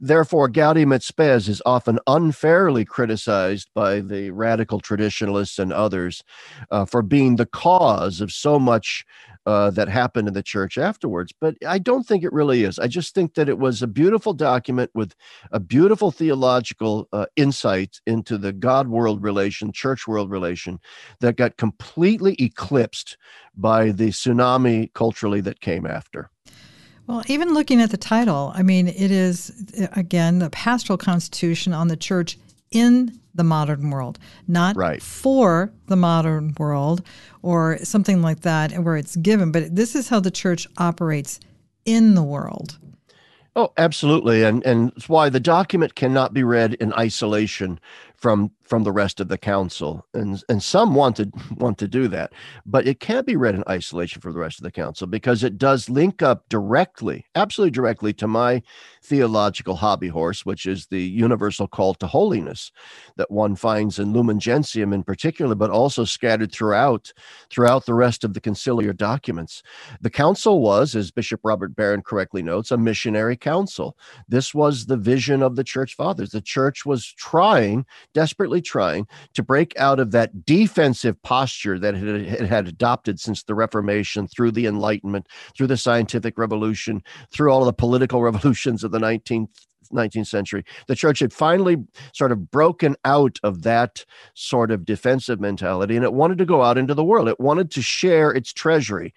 Therefore, 0.00 0.48
Gaudium 0.48 0.92
et 0.92 1.02
Spes 1.02 1.48
is 1.48 1.62
often 1.66 1.98
unfairly 2.06 2.84
criticized 2.84 3.70
by 3.74 4.00
the 4.00 4.30
radical 4.30 4.80
traditionalists 4.80 5.58
and 5.58 5.72
others 5.72 6.22
uh, 6.70 6.84
for 6.84 7.02
being 7.02 7.36
the 7.36 7.46
cause 7.46 8.20
of 8.20 8.32
so 8.32 8.58
much 8.58 9.04
uh, 9.46 9.70
that 9.70 9.88
happened 9.88 10.28
in 10.28 10.34
the 10.34 10.42
church 10.42 10.78
afterwards. 10.78 11.32
But 11.40 11.56
I 11.66 11.78
don't 11.78 12.06
think 12.06 12.24
it 12.24 12.32
really 12.32 12.64
is. 12.64 12.78
I 12.78 12.86
just 12.88 13.14
think 13.14 13.34
that 13.34 13.48
it 13.48 13.58
was 13.58 13.82
a 13.82 13.86
beautiful 13.86 14.32
document 14.34 14.90
with 14.94 15.14
a 15.50 15.60
beautiful 15.60 16.10
theological 16.10 17.08
uh, 17.12 17.26
insight 17.36 18.00
into 18.06 18.38
the 18.38 18.52
God 18.52 18.88
world 18.88 19.22
relation, 19.22 19.72
church 19.72 20.06
world 20.06 20.30
relation 20.30 20.78
that 21.20 21.36
got 21.36 21.56
completely 21.56 22.36
eclipsed 22.38 23.16
by 23.56 23.90
the 23.90 24.08
tsunami 24.08 24.92
culturally 24.94 25.40
that 25.40 25.60
came 25.60 25.86
after. 25.86 26.30
Well, 27.10 27.24
even 27.26 27.54
looking 27.54 27.80
at 27.80 27.90
the 27.90 27.96
title, 27.96 28.52
I 28.54 28.62
mean, 28.62 28.86
it 28.86 29.10
is, 29.10 29.50
again, 29.96 30.38
the 30.38 30.48
pastoral 30.48 30.96
constitution 30.96 31.72
on 31.72 31.88
the 31.88 31.96
church 31.96 32.38
in 32.70 33.18
the 33.34 33.42
modern 33.42 33.90
world, 33.90 34.20
not 34.46 34.76
right. 34.76 35.02
for 35.02 35.72
the 35.88 35.96
modern 35.96 36.54
world 36.56 37.02
or 37.42 37.78
something 37.82 38.22
like 38.22 38.42
that, 38.42 38.70
where 38.78 38.96
it's 38.96 39.16
given, 39.16 39.50
but 39.50 39.74
this 39.74 39.96
is 39.96 40.08
how 40.08 40.20
the 40.20 40.30
church 40.30 40.68
operates 40.78 41.40
in 41.84 42.14
the 42.14 42.22
world. 42.22 42.78
Oh, 43.56 43.72
absolutely. 43.76 44.44
And 44.44 44.64
and 44.64 44.92
it's 44.96 45.08
why 45.08 45.28
the 45.28 45.40
document 45.40 45.96
cannot 45.96 46.32
be 46.32 46.44
read 46.44 46.74
in 46.74 46.92
isolation 46.92 47.80
from 48.20 48.50
from 48.62 48.84
the 48.84 48.92
rest 48.92 49.18
of 49.18 49.28
the 49.28 49.38
council 49.38 50.06
and 50.14 50.42
and 50.48 50.62
some 50.62 50.94
wanted 50.94 51.32
want 51.56 51.78
to 51.78 51.88
do 51.88 52.06
that 52.08 52.32
but 52.66 52.86
it 52.86 53.00
can't 53.00 53.26
be 53.26 53.36
read 53.36 53.54
in 53.54 53.64
isolation 53.68 54.20
for 54.20 54.32
the 54.32 54.38
rest 54.38 54.58
of 54.58 54.64
the 54.64 54.70
council 54.70 55.06
because 55.06 55.42
it 55.42 55.58
does 55.58 55.88
link 55.90 56.22
up 56.22 56.44
directly 56.48 57.24
absolutely 57.34 57.70
directly 57.70 58.12
to 58.12 58.28
my 58.28 58.62
theological 59.02 59.74
hobby 59.74 60.08
horse 60.08 60.44
which 60.44 60.66
is 60.66 60.86
the 60.86 61.02
universal 61.02 61.66
call 61.66 61.94
to 61.94 62.06
holiness 62.06 62.70
that 63.16 63.30
one 63.30 63.56
finds 63.56 63.98
in 63.98 64.12
lumen 64.12 64.38
gentium 64.38 64.92
in 64.92 65.02
particular 65.02 65.54
but 65.54 65.70
also 65.70 66.04
scattered 66.04 66.52
throughout 66.52 67.12
throughout 67.50 67.86
the 67.86 67.94
rest 67.94 68.24
of 68.24 68.34
the 68.34 68.40
conciliar 68.40 68.96
documents. 68.96 69.62
The 70.00 70.10
council 70.10 70.60
was 70.60 70.94
as 70.94 71.10
bishop 71.10 71.40
robert 71.42 71.74
barron 71.74 72.02
correctly 72.02 72.42
notes 72.42 72.70
a 72.70 72.76
missionary 72.76 73.36
council. 73.36 73.96
This 74.28 74.54
was 74.54 74.86
the 74.86 74.96
vision 74.96 75.42
of 75.42 75.56
the 75.56 75.64
church 75.64 75.94
fathers. 75.94 76.30
The 76.30 76.40
church 76.40 76.84
was 76.84 77.06
trying 77.06 77.86
desperately 78.14 78.60
trying 78.60 79.06
to 79.34 79.42
break 79.42 79.78
out 79.78 80.00
of 80.00 80.10
that 80.12 80.44
defensive 80.44 81.20
posture 81.22 81.78
that 81.78 81.94
it 81.94 82.46
had 82.46 82.68
adopted 82.68 83.20
since 83.20 83.42
the 83.42 83.54
Reformation, 83.54 84.26
through 84.26 84.52
the 84.52 84.66
Enlightenment, 84.66 85.28
through 85.56 85.68
the 85.68 85.76
scientific 85.76 86.38
revolution, 86.38 87.02
through 87.32 87.50
all 87.50 87.60
of 87.60 87.66
the 87.66 87.72
political 87.72 88.22
revolutions 88.22 88.84
of 88.84 88.90
the 88.90 88.98
19th 88.98 89.48
19th 89.92 90.28
century. 90.28 90.64
The 90.86 90.94
church 90.94 91.18
had 91.18 91.32
finally 91.32 91.76
sort 92.12 92.30
of 92.30 92.50
broken 92.50 92.94
out 93.04 93.38
of 93.42 93.62
that 93.62 94.04
sort 94.34 94.70
of 94.70 94.84
defensive 94.84 95.40
mentality 95.40 95.96
and 95.96 96.04
it 96.04 96.12
wanted 96.12 96.38
to 96.38 96.44
go 96.44 96.62
out 96.62 96.78
into 96.78 96.94
the 96.94 97.04
world. 97.04 97.28
It 97.28 97.40
wanted 97.40 97.70
to 97.72 97.82
share 97.82 98.30
its 98.30 98.52
treasury, 98.52 99.12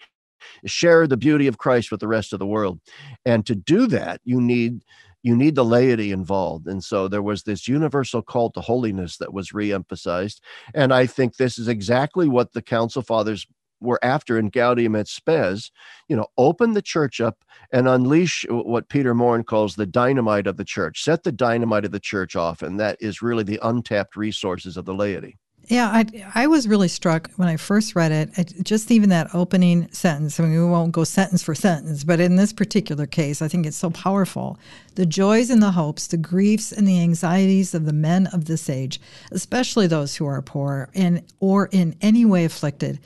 share 0.66 1.06
the 1.06 1.18
beauty 1.18 1.48
of 1.48 1.58
Christ 1.58 1.92
with 1.92 2.00
the 2.00 2.08
rest 2.08 2.34
of 2.34 2.40
the 2.40 2.48
world. 2.48 2.80
And 3.26 3.46
to 3.46 3.56
do 3.56 3.88
that, 3.88 4.22
you 4.24 4.42
need 4.42 4.84
you 5.24 5.36
need 5.36 5.56
the 5.56 5.65
laity 5.65 6.12
involved. 6.12 6.68
And 6.68 6.84
so 6.84 7.08
there 7.08 7.22
was 7.22 7.44
this 7.44 7.68
universal 7.68 8.22
call 8.22 8.51
to 8.51 8.62
holiness 8.62 9.18
that 9.18 9.34
was 9.34 9.51
reemphasized. 9.51 10.42
And 10.75 10.94
I 10.94 11.06
think 11.06 11.38
this 11.38 11.58
is 11.58 11.68
exactly 11.68 12.27
what 12.27 12.51
the 12.51 12.62
Council 12.62 13.01
Fathers 13.01 13.48
were 13.80 14.00
after 14.03 14.38
in 14.38 14.50
Gaudium 14.50 14.96
et 14.96 15.08
Spes, 15.08 15.72
you 16.08 16.15
know, 16.15 16.27
open 16.38 16.74
the 16.74 16.82
church 16.82 17.20
up 17.20 17.44
and 17.72 17.88
unleash 17.88 18.46
what 18.50 18.89
Peter 18.89 19.13
Maurin 19.13 19.44
calls 19.44 19.75
the 19.75 19.86
dynamite 19.86 20.48
of 20.48 20.58
the 20.58 20.65
church. 20.65 21.03
Set 21.03 21.24
the 21.24 21.32
dynamite 21.32 21.86
of 21.86 21.92
the 21.92 22.00
church 22.00 22.36
off, 22.36 22.62
and 22.62 22.80
that 22.80 22.98
is 23.00 23.22
really 23.22 23.44
the 23.44 23.60
untapped 23.62 24.15
resources 24.15 24.77
of 24.77 24.86
the 24.86 24.94
laity. 24.94 25.38
Yeah, 25.67 25.88
I, 25.88 26.05
I 26.36 26.48
was 26.48 26.67
really 26.67 26.89
struck 26.89 27.32
when 27.38 27.48
I 27.48 27.55
first 27.55 27.96
read 27.96 28.12
it. 28.12 28.53
Just 28.63 28.91
even 28.91 29.10
that 29.10 29.34
opening 29.34 29.89
sentence. 29.91 30.39
I 30.39 30.43
mean, 30.43 30.51
we 30.51 30.65
won't 30.65 30.91
go 30.91 31.05
sentence 31.05 31.41
for 31.41 31.55
sentence, 31.55 32.03
but 32.03 32.20
in 32.20 32.36
this 32.36 32.51
particular 32.51 33.05
case, 33.05 33.41
I 33.41 33.48
think 33.48 33.65
it's 33.65 33.77
so 33.77 33.89
powerful. 33.89 34.60
The 34.96 35.05
joys 35.05 35.50
and 35.50 35.63
the 35.63 35.72
hopes, 35.72 36.08
the 36.08 36.17
griefs 36.17 36.74
and 36.74 36.86
the 36.86 37.00
anxieties 37.00 37.74
of 37.74 37.86
the 37.86 37.93
men 37.93 38.27
of 38.27 38.46
this 38.46 38.70
age, 38.70 39.00
especially 39.32 39.88
those 39.88 40.17
who 40.17 40.25
are 40.25 40.41
poor 40.41 40.89
and 40.93 41.24
or 41.39 41.70
in 41.72 41.96
any 42.01 42.25
way 42.25 42.43
afflicted, 42.43 43.00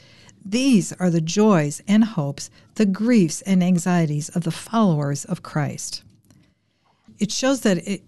these 0.44 0.94
are 0.94 1.12
the 1.12 1.22
joys 1.22 1.84
and 1.88 2.04
hopes, 2.04 2.50
the 2.76 2.86
griefs 2.86 3.42
and 3.44 3.64
anxieties 3.64 4.30
of 4.30 4.44
the 4.44 4.52
followers 4.52 5.26
of 5.26 5.44
Christ. 5.44 6.04
It 7.20 7.32
shows 7.32 7.62
that 7.62 7.88
it, 7.88 8.02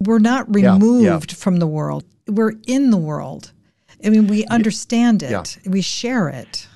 we're 0.00 0.18
not 0.20 0.52
removed 0.54 1.04
yeah, 1.04 1.18
yeah. 1.18 1.42
from 1.42 1.56
the 1.56 1.66
world; 1.66 2.04
we're 2.28 2.54
in 2.66 2.90
the 2.90 2.96
world 2.96 3.52
I 4.04 4.10
mean, 4.10 4.26
we 4.26 4.44
understand 4.46 5.22
it, 5.22 5.30
yeah. 5.30 5.70
we 5.70 5.80
share 5.80 6.28
it. 6.28 6.68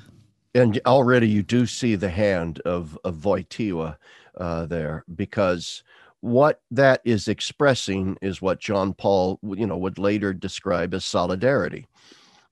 And 0.54 0.80
already 0.84 1.28
you 1.28 1.42
do 1.42 1.66
see 1.66 1.94
the 1.94 2.10
hand 2.10 2.60
of, 2.60 2.98
of 3.04 3.16
Wojtyła 3.16 3.96
uh, 4.38 4.66
there 4.66 5.04
because 5.14 5.82
what 6.20 6.60
that 6.70 7.00
is 7.04 7.28
expressing 7.28 8.16
is 8.20 8.42
what 8.42 8.60
John 8.60 8.92
Paul, 8.92 9.38
you 9.42 9.66
know, 9.66 9.76
would 9.76 9.98
later 9.98 10.32
describe 10.32 10.92
as 10.92 11.04
solidarity. 11.04 11.86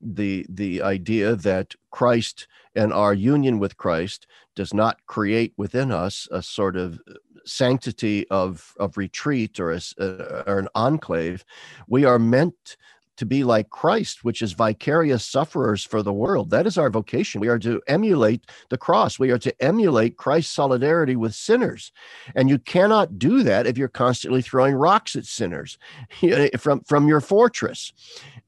The, 0.01 0.47
the 0.49 0.81
idea 0.81 1.35
that 1.35 1.75
Christ 1.91 2.47
and 2.75 2.93
our 2.93 3.13
union 3.13 3.59
with 3.59 3.77
Christ 3.77 4.27
does 4.55 4.73
not 4.73 5.05
create 5.07 5.53
within 5.57 5.91
us 5.91 6.29
a 6.31 6.43
sort 6.43 6.77
of 6.77 7.01
sanctity 7.45 8.29
of, 8.29 8.75
of 8.79 8.97
retreat 8.97 9.59
or, 9.59 9.73
a, 9.73 9.81
uh, 9.99 10.45
or 10.47 10.59
an 10.59 10.69
enclave. 10.75 11.45
We 11.89 12.05
are 12.05 12.19
meant 12.19 12.77
to 13.19 13.27
be 13.27 13.45
like 13.45 13.69
Christ, 13.69 14.25
which 14.25 14.41
is 14.43 14.53
vicarious 14.53 15.25
sufferers 15.25 15.85
for 15.85 16.03
the 16.03 16.13
world. 16.13 16.51
That 16.51 16.67
is 16.67 16.79
our 16.79 16.89
vocation. 16.89 17.41
We 17.41 17.49
are 17.49 17.59
to 17.59 17.83
emulate 17.89 18.47
the 18.71 18.79
cross. 18.79 19.19
We 19.19 19.31
are 19.31 19.39
to 19.39 19.63
emulate 19.63 20.17
Christ's 20.17 20.55
solidarity 20.55 21.17
with 21.17 21.35
sinners. 21.35 21.93
And 22.37 22.49
you 22.49 22.59
cannot 22.59 23.19
do 23.19 23.43
that 23.43 23.67
if 23.67 23.77
you're 23.77 23.89
constantly 23.89 24.41
throwing 24.41 24.75
rocks 24.75 25.17
at 25.17 25.27
sinners 25.27 25.79
from, 26.59 26.81
from 26.85 27.09
your 27.09 27.21
fortress. 27.21 27.93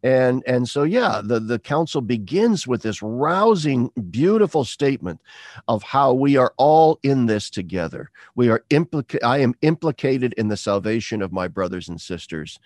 And, 0.03 0.43
and 0.47 0.69
so, 0.69 0.85
yeah, 0.85 1.21
the, 1.23 1.41
the 1.41 1.59
council 1.59 2.00
begins 2.00 2.67
with 2.67 2.83
this 2.83 3.03
rousing, 3.03 3.91
beautiful 4.11 4.65
statement 4.65 5.21
of 5.67 5.83
how 5.83 6.15
we 6.15 6.37
are 6.37 6.55
all 6.57 6.99
in 7.03 7.27
this 7.27 7.50
together. 7.50 8.11
We 8.37 8.49
are 8.49 8.65
implicated. 8.71 9.25
I 9.25 9.39
am 9.39 9.55
implicated 9.62 10.33
in 10.39 10.49
the 10.49 10.57
salvation 10.57 11.23
of 11.23 11.33
my 11.33 11.49
brothers 11.49 11.89
and 11.89 12.00
sisters 12.00 12.61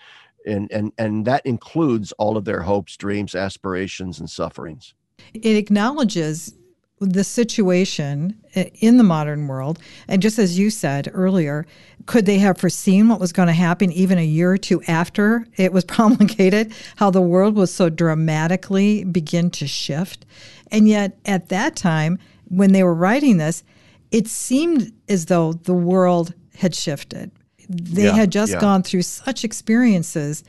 and 0.44 0.70
and 0.70 0.92
and 0.98 1.24
that 1.26 1.44
includes 1.44 2.12
all 2.12 2.36
of 2.36 2.44
their 2.44 2.62
hopes 2.62 2.96
dreams 2.96 3.34
aspirations 3.34 4.20
and 4.20 4.28
sufferings. 4.28 4.94
It 5.32 5.56
acknowledges 5.56 6.54
the 7.00 7.24
situation 7.24 8.40
in 8.74 8.96
the 8.96 9.02
modern 9.02 9.48
world. 9.48 9.78
And 10.08 10.22
just 10.22 10.38
as 10.38 10.58
you 10.58 10.70
said 10.70 11.10
earlier 11.12 11.66
could 12.06 12.26
they 12.26 12.38
have 12.38 12.58
foreseen 12.58 13.08
what 13.08 13.20
was 13.20 13.32
going 13.32 13.48
to 13.48 13.54
happen 13.54 13.90
even 13.90 14.18
a 14.18 14.24
year 14.24 14.52
or 14.52 14.58
two 14.58 14.82
after 14.82 15.46
it 15.56 15.72
was 15.72 15.84
promulgated? 15.84 16.72
How 16.96 17.10
the 17.10 17.20
world 17.20 17.56
was 17.56 17.72
so 17.74 17.88
dramatically 17.88 19.04
begin 19.04 19.50
to 19.52 19.66
shift. 19.66 20.26
And 20.70 20.88
yet 20.88 21.18
at 21.24 21.48
that 21.48 21.76
time 21.76 22.18
when 22.48 22.72
they 22.72 22.82
were 22.82 22.94
writing 22.94 23.38
this 23.38 23.64
it 24.10 24.28
seemed 24.28 24.92
as 25.08 25.26
though 25.26 25.54
the 25.54 25.74
world 25.74 26.34
had 26.54 26.74
shifted 26.74 27.32
they 27.68 28.04
yeah, 28.04 28.12
had 28.12 28.30
just 28.30 28.52
yeah. 28.52 28.60
gone 28.60 28.82
through 28.82 29.02
such 29.02 29.44
experiences. 29.44 30.44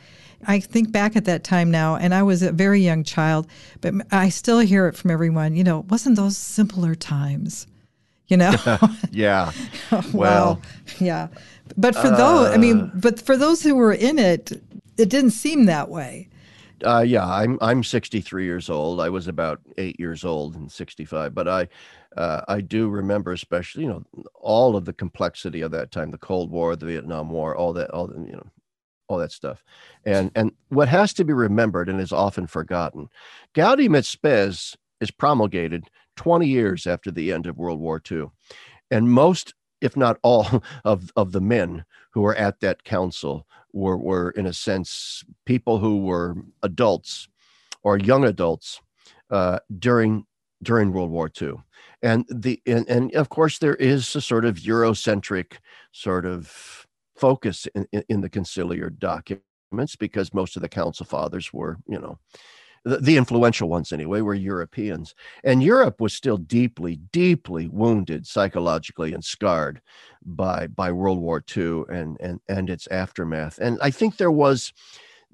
I 0.47 0.59
think 0.59 0.91
back 0.91 1.15
at 1.15 1.25
that 1.25 1.43
time 1.43 1.71
now, 1.71 1.95
and 1.95 2.13
I 2.13 2.23
was 2.23 2.43
a 2.43 2.51
very 2.51 2.81
young 2.81 3.03
child, 3.03 3.47
but 3.81 3.93
I 4.11 4.29
still 4.29 4.59
hear 4.59 4.87
it 4.87 4.95
from 4.95 5.11
everyone. 5.11 5.55
You 5.55 5.63
know, 5.63 5.85
wasn't 5.89 6.17
those 6.17 6.37
simpler 6.37 6.95
times? 6.95 7.67
You 8.27 8.37
know? 8.37 8.53
yeah. 9.11 9.51
well, 9.91 10.03
well, 10.13 10.61
yeah. 10.99 11.27
But 11.77 11.95
for 11.95 12.07
uh, 12.07 12.17
those, 12.17 12.53
I 12.53 12.57
mean, 12.57 12.91
but 12.93 13.21
for 13.21 13.37
those 13.37 13.63
who 13.63 13.75
were 13.75 13.93
in 13.93 14.19
it, 14.19 14.51
it 14.97 15.09
didn't 15.09 15.31
seem 15.31 15.65
that 15.65 15.89
way. 15.89 16.27
Uh, 16.83 17.03
yeah, 17.05 17.25
I'm 17.25 17.57
I'm 17.61 17.83
63 17.83 18.43
years 18.43 18.69
old. 18.69 18.99
I 18.99 19.09
was 19.09 19.27
about 19.27 19.61
eight 19.77 19.99
years 19.99 20.25
old 20.25 20.55
and 20.55 20.71
65, 20.71 21.33
but 21.33 21.47
I 21.47 21.67
uh, 22.15 22.41
I 22.47 22.61
do 22.61 22.87
remember, 22.89 23.33
especially 23.33 23.83
you 23.83 23.89
know, 23.89 24.03
all 24.35 24.75
of 24.75 24.85
the 24.85 24.93
complexity 24.93 25.61
of 25.61 25.71
that 25.71 25.91
time, 25.91 26.11
the 26.11 26.17
Cold 26.17 26.49
War, 26.49 26.75
the 26.75 26.85
Vietnam 26.85 27.29
War, 27.29 27.55
all 27.55 27.73
that, 27.73 27.91
all 27.91 28.07
the, 28.07 28.15
you 28.15 28.33
know, 28.33 28.47
all 29.07 29.17
that 29.17 29.31
stuff, 29.31 29.63
and 30.05 30.31
and 30.35 30.51
what 30.69 30.87
has 30.87 31.13
to 31.13 31.25
be 31.25 31.33
remembered 31.33 31.89
and 31.89 31.99
is 31.99 32.11
often 32.13 32.47
forgotten, 32.47 33.09
Gaudium 33.53 33.95
et 33.95 34.05
Spes 34.05 34.75
is 35.01 35.11
promulgated 35.11 35.89
20 36.15 36.47
years 36.47 36.87
after 36.87 37.11
the 37.11 37.31
end 37.31 37.45
of 37.45 37.57
World 37.57 37.79
War 37.79 38.01
II, 38.09 38.27
and 38.89 39.11
most, 39.11 39.53
if 39.81 39.97
not 39.97 40.17
all, 40.23 40.63
of 40.85 41.11
of 41.15 41.33
the 41.33 41.41
men 41.41 41.85
who 42.11 42.21
were 42.21 42.35
at 42.35 42.61
that 42.61 42.83
council 42.85 43.45
were 43.73 43.97
were 43.97 44.31
in 44.31 44.45
a 44.45 44.53
sense 44.53 45.25
people 45.45 45.79
who 45.79 45.97
were 45.97 46.35
adults 46.63 47.27
or 47.83 47.97
young 47.97 48.23
adults 48.23 48.79
uh, 49.29 49.59
during 49.77 50.25
during 50.63 50.93
World 50.93 51.11
War 51.11 51.29
II 51.41 51.55
and 52.05 52.25
the 52.29 52.61
and, 52.65 52.87
and 52.87 53.13
of 53.15 53.29
course 53.29 53.57
there 53.57 53.75
is 53.75 54.15
a 54.15 54.21
sort 54.21 54.45
of 54.45 54.55
eurocentric 54.57 55.57
sort 55.91 56.25
of 56.25 56.85
focus 57.17 57.67
in, 57.75 57.87
in, 57.91 58.03
in 58.09 58.21
the 58.21 58.29
conciliar 58.29 58.97
documents 58.97 59.95
because 59.97 60.33
most 60.33 60.55
of 60.55 60.61
the 60.61 60.69
council 60.69 61.05
fathers 61.05 61.51
were 61.51 61.77
you 61.87 61.99
know 61.99 62.17
the, 62.85 62.97
the 62.97 63.17
influential 63.17 63.67
ones 63.67 63.91
anyway 63.91 64.21
were 64.21 64.35
europeans. 64.35 65.15
And 65.43 65.63
europe 65.63 65.99
was 65.99 66.13
still 66.13 66.37
deeply 66.37 66.99
deeply 67.11 67.67
wounded 67.67 68.27
psychologically 68.27 69.13
and 69.13 69.25
scarred 69.25 69.81
by 70.23 70.67
by 70.67 70.91
world 70.91 71.19
war 71.19 71.43
ii 71.57 71.83
and 71.89 72.17
and 72.19 72.39
and 72.47 72.69
its 72.69 72.87
aftermath. 72.87 73.57
And 73.57 73.79
i 73.81 73.89
think 73.89 74.17
there 74.17 74.31
was 74.31 74.71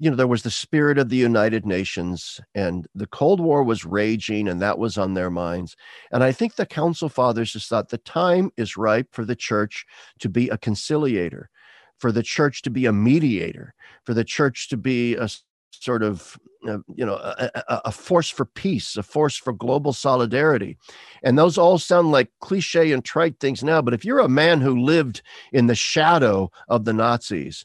you 0.02 0.10
know, 0.10 0.16
there 0.16 0.26
was 0.26 0.42
the 0.42 0.50
spirit 0.50 0.98
of 0.98 1.10
the 1.10 1.16
United 1.16 1.64
Nations, 1.64 2.40
and 2.56 2.88
the 2.92 3.06
Cold 3.06 3.38
War 3.38 3.62
was 3.62 3.84
raging, 3.84 4.48
and 4.48 4.60
that 4.60 4.76
was 4.80 4.98
on 4.98 5.14
their 5.14 5.30
minds. 5.30 5.76
And 6.10 6.24
I 6.24 6.32
think 6.32 6.56
the 6.56 6.66
Council 6.66 7.08
Fathers 7.08 7.52
just 7.52 7.68
thought 7.68 7.90
the 7.90 7.98
time 7.98 8.50
is 8.56 8.76
ripe 8.76 9.06
for 9.12 9.24
the 9.24 9.36
church 9.36 9.86
to 10.18 10.28
be 10.28 10.48
a 10.48 10.58
conciliator, 10.58 11.50
for 11.98 12.10
the 12.10 12.24
church 12.24 12.62
to 12.62 12.70
be 12.70 12.84
a 12.84 12.92
mediator, 12.92 13.74
for 14.04 14.12
the 14.12 14.24
church 14.24 14.68
to 14.70 14.76
be 14.76 15.14
a 15.14 15.28
sort 15.70 16.02
of 16.02 16.36
uh, 16.66 16.78
you 16.96 17.06
know 17.06 17.14
a, 17.14 17.50
a, 17.84 17.92
force 17.92 18.28
for 18.28 18.44
peace 18.44 18.96
a 18.96 19.02
force 19.02 19.36
for 19.36 19.52
global 19.52 19.92
solidarity 19.92 20.76
and 21.24 21.36
those 21.36 21.58
all 21.58 21.76
sound 21.76 22.12
like 22.12 22.30
cliche 22.40 22.92
and 22.92 23.04
trite 23.04 23.40
things 23.40 23.64
now 23.64 23.82
but 23.82 23.94
if 23.94 24.04
you're 24.04 24.20
a 24.20 24.28
man 24.28 24.60
who 24.60 24.78
lived 24.78 25.22
in 25.52 25.66
the 25.66 25.74
shadow 25.74 26.48
of 26.68 26.84
the 26.84 26.92
nazis 26.92 27.64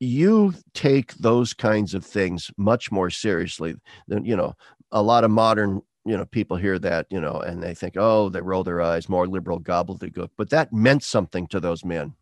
you 0.00 0.54
take 0.72 1.12
those 1.14 1.52
kinds 1.52 1.94
of 1.94 2.04
things 2.04 2.50
much 2.56 2.90
more 2.90 3.10
seriously 3.10 3.76
than 4.08 4.24
you 4.24 4.34
know 4.34 4.54
a 4.90 5.02
lot 5.02 5.24
of 5.24 5.30
modern 5.30 5.82
you 6.06 6.16
know 6.16 6.24
people 6.24 6.56
hear 6.56 6.78
that 6.78 7.06
you 7.10 7.20
know 7.20 7.36
and 7.40 7.62
they 7.62 7.74
think 7.74 7.94
oh 7.96 8.30
they 8.30 8.40
roll 8.40 8.64
their 8.64 8.80
eyes 8.80 9.08
more 9.08 9.28
liberal 9.28 9.60
gobbledygook 9.60 10.30
but 10.36 10.50
that 10.50 10.72
meant 10.72 11.04
something 11.04 11.46
to 11.46 11.60
those 11.60 11.84
men 11.84 12.14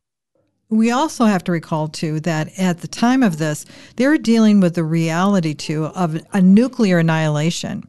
we 0.71 0.91
also 0.91 1.25
have 1.25 1.43
to 1.45 1.53
recall 1.53 1.89
too 1.89 2.21
that 2.21 2.51
at 2.59 2.81
the 2.81 2.89
time 2.89 3.23
of 3.23 3.39
this 3.39 3.65
they 3.97 4.07
were 4.07 4.19
dealing 4.19 4.61
with 4.61 4.75
the 4.75 4.85
reality 4.85 5.55
too 5.55 5.87
of 5.87 6.21
a 6.33 6.43
nuclear 6.43 6.99
annihilation 6.99 7.87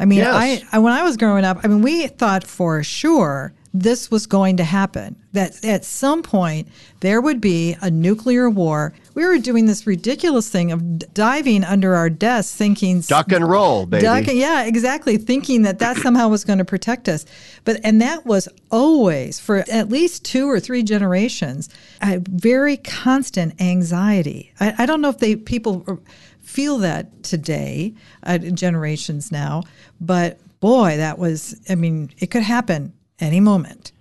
i 0.00 0.04
mean 0.04 0.18
yes. 0.18 0.34
I, 0.72 0.76
I 0.76 0.78
when 0.80 0.92
i 0.92 1.04
was 1.04 1.16
growing 1.16 1.44
up 1.44 1.58
i 1.62 1.68
mean 1.68 1.82
we 1.82 2.08
thought 2.08 2.42
for 2.42 2.82
sure 2.82 3.54
this 3.74 4.10
was 4.10 4.26
going 4.26 4.56
to 4.56 4.64
happen. 4.64 5.16
That 5.32 5.64
at 5.64 5.84
some 5.84 6.22
point 6.22 6.68
there 7.00 7.20
would 7.20 7.40
be 7.40 7.76
a 7.80 7.90
nuclear 7.90 8.48
war. 8.48 8.94
We 9.14 9.24
were 9.24 9.38
doing 9.38 9.66
this 9.66 9.86
ridiculous 9.86 10.48
thing 10.48 10.72
of 10.72 11.12
diving 11.12 11.64
under 11.64 11.94
our 11.94 12.08
desks, 12.08 12.54
thinking 12.54 13.00
duck 13.02 13.30
and 13.30 13.48
roll, 13.48 13.86
baby. 13.86 14.02
Duck, 14.02 14.24
yeah, 14.26 14.64
exactly. 14.64 15.16
Thinking 15.16 15.62
that 15.62 15.78
that 15.80 15.98
somehow 15.98 16.28
was 16.28 16.44
going 16.44 16.58
to 16.58 16.64
protect 16.64 17.08
us, 17.08 17.26
but 17.64 17.80
and 17.84 18.00
that 18.00 18.24
was 18.26 18.48
always 18.70 19.38
for 19.38 19.64
at 19.70 19.88
least 19.88 20.24
two 20.24 20.48
or 20.48 20.60
three 20.60 20.82
generations 20.82 21.68
a 22.02 22.18
very 22.28 22.76
constant 22.76 23.60
anxiety. 23.60 24.52
I, 24.60 24.74
I 24.78 24.86
don't 24.86 25.00
know 25.00 25.10
if 25.10 25.18
they 25.18 25.36
people 25.36 26.00
feel 26.40 26.78
that 26.78 27.22
today, 27.22 27.94
uh, 28.22 28.38
generations 28.38 29.30
now, 29.30 29.62
but 30.00 30.38
boy, 30.60 30.96
that 30.96 31.18
was. 31.18 31.60
I 31.68 31.74
mean, 31.74 32.10
it 32.18 32.30
could 32.30 32.42
happen 32.42 32.92
any 33.20 33.40
moment. 33.40 33.92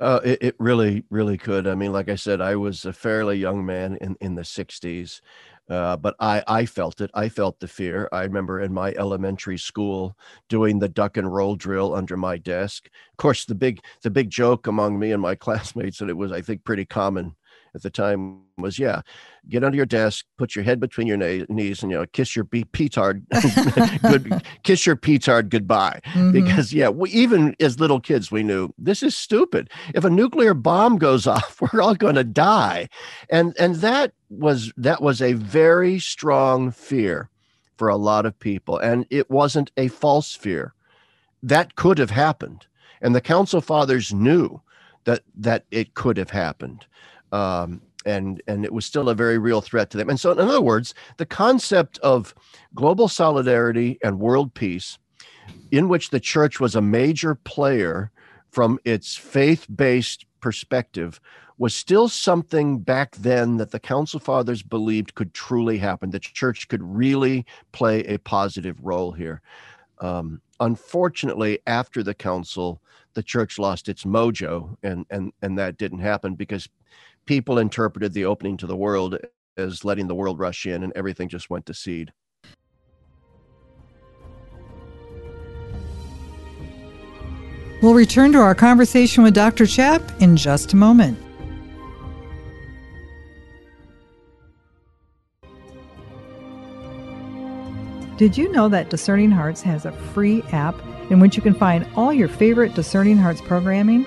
Uh, 0.00 0.20
it, 0.24 0.38
it 0.42 0.56
really, 0.58 1.04
really 1.08 1.38
could. 1.38 1.66
I 1.66 1.74
mean, 1.74 1.92
like 1.92 2.08
I 2.08 2.16
said, 2.16 2.40
I 2.40 2.56
was 2.56 2.84
a 2.84 2.92
fairly 2.92 3.38
young 3.38 3.64
man 3.64 3.96
in, 4.00 4.16
in 4.20 4.34
the 4.34 4.42
60s, 4.42 5.20
uh, 5.70 5.96
but 5.96 6.16
I, 6.18 6.42
I 6.48 6.66
felt 6.66 7.00
it. 7.00 7.10
I 7.14 7.28
felt 7.28 7.60
the 7.60 7.68
fear. 7.68 8.08
I 8.12 8.24
remember 8.24 8.60
in 8.60 8.74
my 8.74 8.92
elementary 8.98 9.56
school 9.56 10.16
doing 10.48 10.78
the 10.78 10.88
duck 10.88 11.16
and 11.16 11.32
roll 11.32 11.54
drill 11.54 11.94
under 11.94 12.16
my 12.16 12.36
desk. 12.38 12.88
Of 13.12 13.16
course, 13.18 13.44
the 13.44 13.54
big 13.54 13.80
the 14.02 14.10
big 14.10 14.30
joke 14.30 14.66
among 14.66 14.98
me 14.98 15.12
and 15.12 15.22
my 15.22 15.34
classmates, 15.44 16.00
and 16.00 16.10
it 16.10 16.16
was, 16.16 16.32
I 16.32 16.42
think, 16.42 16.64
pretty 16.64 16.84
common 16.84 17.36
at 17.74 17.82
the 17.82 17.90
time 17.90 18.40
was 18.56 18.78
yeah 18.78 19.02
get 19.48 19.64
under 19.64 19.76
your 19.76 19.86
desk 19.86 20.24
put 20.38 20.54
your 20.54 20.64
head 20.64 20.78
between 20.78 21.06
your 21.06 21.16
na- 21.16 21.44
knees 21.48 21.82
and 21.82 21.90
you 21.90 21.98
know 21.98 22.06
kiss 22.06 22.36
your 22.36 22.44
be- 22.44 22.64
petard 22.64 23.24
good 24.02 24.42
kiss 24.62 24.86
your 24.86 24.96
petard 24.96 25.50
goodbye. 25.50 26.00
Mm-hmm. 26.06 26.32
because 26.32 26.72
yeah 26.72 26.88
we, 26.88 27.10
even 27.10 27.54
as 27.60 27.80
little 27.80 28.00
kids 28.00 28.30
we 28.30 28.42
knew 28.42 28.72
this 28.78 29.02
is 29.02 29.16
stupid. 29.16 29.70
If 29.94 30.04
a 30.04 30.10
nuclear 30.10 30.54
bomb 30.54 30.98
goes 30.98 31.26
off 31.34 31.60
we're 31.60 31.82
all 31.82 31.94
going 31.94 32.14
to 32.16 32.24
die. 32.24 32.88
And 33.30 33.54
and 33.58 33.76
that 33.76 34.12
was 34.30 34.72
that 34.76 35.02
was 35.02 35.20
a 35.20 35.32
very 35.34 35.98
strong 35.98 36.70
fear 36.70 37.30
for 37.76 37.88
a 37.88 37.96
lot 37.96 38.26
of 38.26 38.38
people. 38.38 38.78
And 38.78 39.06
it 39.10 39.30
wasn't 39.30 39.72
a 39.76 39.88
false 39.88 40.34
fear. 40.34 40.74
That 41.42 41.74
could 41.74 41.98
have 41.98 42.10
happened. 42.10 42.66
And 43.00 43.14
the 43.14 43.20
council 43.20 43.60
fathers 43.60 44.14
knew 44.14 44.60
that 45.04 45.22
that 45.36 45.64
it 45.70 45.94
could 45.94 46.16
have 46.16 46.30
happened 46.30 46.86
um, 47.34 47.82
and 48.06 48.40
and 48.46 48.64
it 48.64 48.72
was 48.72 48.86
still 48.86 49.08
a 49.08 49.14
very 49.14 49.38
real 49.38 49.60
threat 49.60 49.90
to 49.90 49.98
them. 49.98 50.08
And 50.08 50.20
so, 50.20 50.30
in 50.30 50.38
other 50.38 50.60
words, 50.60 50.94
the 51.16 51.26
concept 51.26 51.98
of 51.98 52.34
global 52.74 53.08
solidarity 53.08 53.98
and 54.04 54.20
world 54.20 54.54
peace, 54.54 54.98
in 55.72 55.88
which 55.88 56.10
the 56.10 56.20
church 56.20 56.60
was 56.60 56.76
a 56.76 56.80
major 56.80 57.34
player 57.34 58.12
from 58.50 58.78
its 58.84 59.16
faith-based 59.16 60.26
perspective, 60.40 61.20
was 61.58 61.74
still 61.74 62.08
something 62.08 62.78
back 62.78 63.16
then 63.16 63.56
that 63.56 63.72
the 63.72 63.80
Council 63.80 64.20
Fathers 64.20 64.62
believed 64.62 65.16
could 65.16 65.34
truly 65.34 65.78
happen. 65.78 66.10
The 66.10 66.20
church 66.20 66.68
could 66.68 66.82
really 66.82 67.44
play 67.72 68.04
a 68.04 68.18
positive 68.18 68.76
role 68.80 69.10
here. 69.10 69.40
Um, 69.98 70.40
unfortunately, 70.60 71.58
after 71.66 72.02
the 72.04 72.14
council, 72.14 72.80
the 73.14 73.22
church 73.22 73.58
lost 73.58 73.88
its 73.88 74.04
mojo, 74.04 74.76
and 74.82 75.06
and 75.10 75.32
and 75.42 75.58
that 75.58 75.78
didn't 75.78 76.00
happen 76.00 76.34
because 76.34 76.68
people 77.26 77.58
interpreted 77.58 78.12
the 78.12 78.24
opening 78.24 78.56
to 78.58 78.66
the 78.66 78.76
world 78.76 79.18
as 79.56 79.84
letting 79.84 80.08
the 80.08 80.14
world 80.14 80.38
rush 80.38 80.66
in 80.66 80.82
and 80.82 80.92
everything 80.94 81.28
just 81.28 81.50
went 81.50 81.66
to 81.66 81.74
seed. 81.74 82.12
We'll 87.82 87.94
return 87.94 88.32
to 88.32 88.38
our 88.38 88.54
conversation 88.54 89.22
with 89.22 89.34
Dr. 89.34 89.64
Chapp 89.64 90.22
in 90.22 90.36
just 90.36 90.72
a 90.72 90.76
moment. 90.76 91.18
Did 98.16 98.38
you 98.38 98.50
know 98.52 98.68
that 98.68 98.90
Discerning 98.90 99.32
Hearts 99.32 99.60
has 99.62 99.84
a 99.84 99.92
free 99.92 100.42
app 100.52 100.76
in 101.10 101.18
which 101.18 101.36
you 101.36 101.42
can 101.42 101.52
find 101.52 101.86
all 101.96 102.12
your 102.12 102.28
favorite 102.28 102.74
Discerning 102.74 103.18
Hearts 103.18 103.40
programming? 103.40 104.06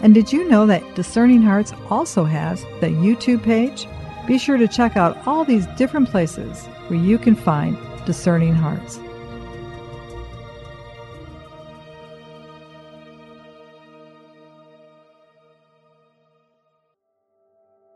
And 0.00 0.14
did 0.14 0.32
you 0.32 0.48
know 0.48 0.66
that 0.66 0.94
Discerning 0.94 1.42
Hearts 1.42 1.72
also 1.90 2.24
has 2.24 2.62
the 2.80 2.88
YouTube 2.88 3.42
page? 3.42 3.86
Be 4.26 4.38
sure 4.38 4.56
to 4.56 4.68
check 4.68 4.96
out 4.96 5.16
all 5.26 5.44
these 5.44 5.66
different 5.78 6.10
places 6.10 6.66
where 6.88 6.98
you 6.98 7.18
can 7.18 7.34
find 7.34 7.78
Discerning 8.04 8.54
Hearts. 8.54 9.00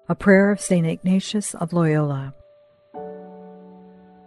A 0.08 0.14
prayer 0.14 0.50
of 0.50 0.60
St. 0.60 0.86
Ignatius 0.86 1.54
of 1.54 1.72
Loyola. 1.72 2.34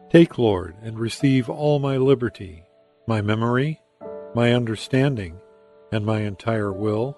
Take, 0.10 0.38
Lord, 0.38 0.76
and 0.82 0.98
receive 1.00 1.50
all 1.50 1.80
my 1.80 1.98
liberty, 1.98 2.64
my 3.08 3.22
memory, 3.22 3.82
my 4.34 4.54
understanding, 4.54 5.40
and 5.92 6.06
my 6.06 6.22
entire 6.22 6.72
will 6.72 7.18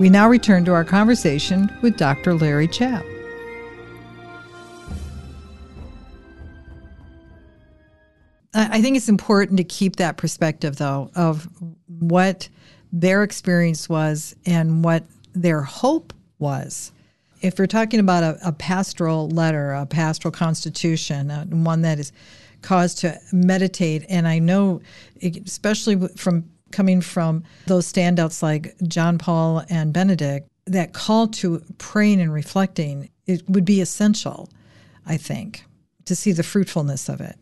We 0.00 0.10
now 0.10 0.28
return 0.28 0.64
to 0.64 0.72
our 0.72 0.84
conversation 0.84 1.70
with 1.80 1.96
Dr. 1.96 2.34
Larry 2.34 2.66
Chapp. 2.66 3.04
I 8.52 8.82
think 8.82 8.96
it's 8.96 9.08
important 9.08 9.58
to 9.58 9.64
keep 9.64 9.96
that 9.96 10.16
perspective, 10.16 10.76
though, 10.76 11.10
of 11.14 11.48
what 11.86 12.48
their 12.92 13.22
experience 13.22 13.88
was 13.88 14.34
and 14.46 14.84
what 14.84 15.04
their 15.32 15.62
hope 15.62 16.12
was. 16.38 16.92
If 17.40 17.58
you're 17.58 17.66
talking 17.66 18.00
about 18.00 18.22
a, 18.22 18.48
a 18.48 18.52
pastoral 18.52 19.28
letter, 19.28 19.72
a 19.72 19.86
pastoral 19.86 20.32
constitution, 20.32 21.30
uh, 21.30 21.44
one 21.46 21.82
that 21.82 21.98
is 21.98 22.12
caused 22.62 22.98
to 22.98 23.18
meditate, 23.32 24.06
and 24.08 24.26
I 24.26 24.38
know, 24.38 24.80
especially 25.22 26.08
from 26.16 26.48
coming 26.74 27.00
from 27.00 27.44
those 27.66 27.90
standouts 27.90 28.42
like 28.42 28.74
John 28.86 29.16
Paul 29.16 29.62
and 29.70 29.92
Benedict, 29.92 30.48
that 30.66 30.92
call 30.92 31.28
to 31.28 31.62
praying 31.78 32.20
and 32.20 32.32
reflecting 32.32 33.08
it 33.26 33.48
would 33.48 33.64
be 33.64 33.80
essential, 33.80 34.50
I 35.06 35.16
think, 35.16 35.64
to 36.04 36.14
see 36.14 36.32
the 36.32 36.42
fruitfulness 36.42 37.08
of 37.08 37.20
it. 37.20 37.36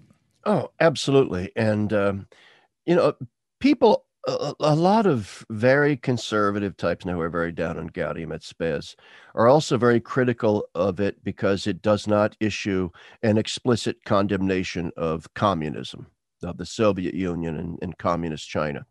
Oh, 0.45 0.71
absolutely. 0.81 1.51
And, 1.57 1.92
um, 1.92 2.27
you 2.85 2.95
know, 2.95 3.14
people, 3.61 4.05
a, 4.27 4.55
a, 4.61 4.75
lot 4.75 5.07
of 5.07 5.45
very 5.51 5.97
conservative 5.97 6.77
types 6.77 7.05
now 7.05 7.14
who 7.14 7.21
are 7.21 7.29
very 7.29 7.53
down 7.53 7.79
on 7.79 7.88
Gaudium 7.88 8.33
et 8.33 8.42
Spes 8.42 8.97
are 9.35 9.49
also 9.49 9.77
very 9.77 10.01
critical 10.01 10.66
of 10.75 11.01
it 11.01 11.23
because 11.25 11.66
it 11.66 11.83
does 11.83 12.07
not 12.07 12.37
issue 12.38 12.90
an 13.23 13.38
explicit 13.38 14.05
condemnation 14.05 14.92
of 14.97 15.33
communism, 15.35 16.07
of 16.42 16.59
the 16.59 16.66
Soviet 16.66 17.14
Union 17.14 17.57
and, 17.57 17.79
and 17.83 17.99
communist 17.99 18.49
China. 18.49 18.85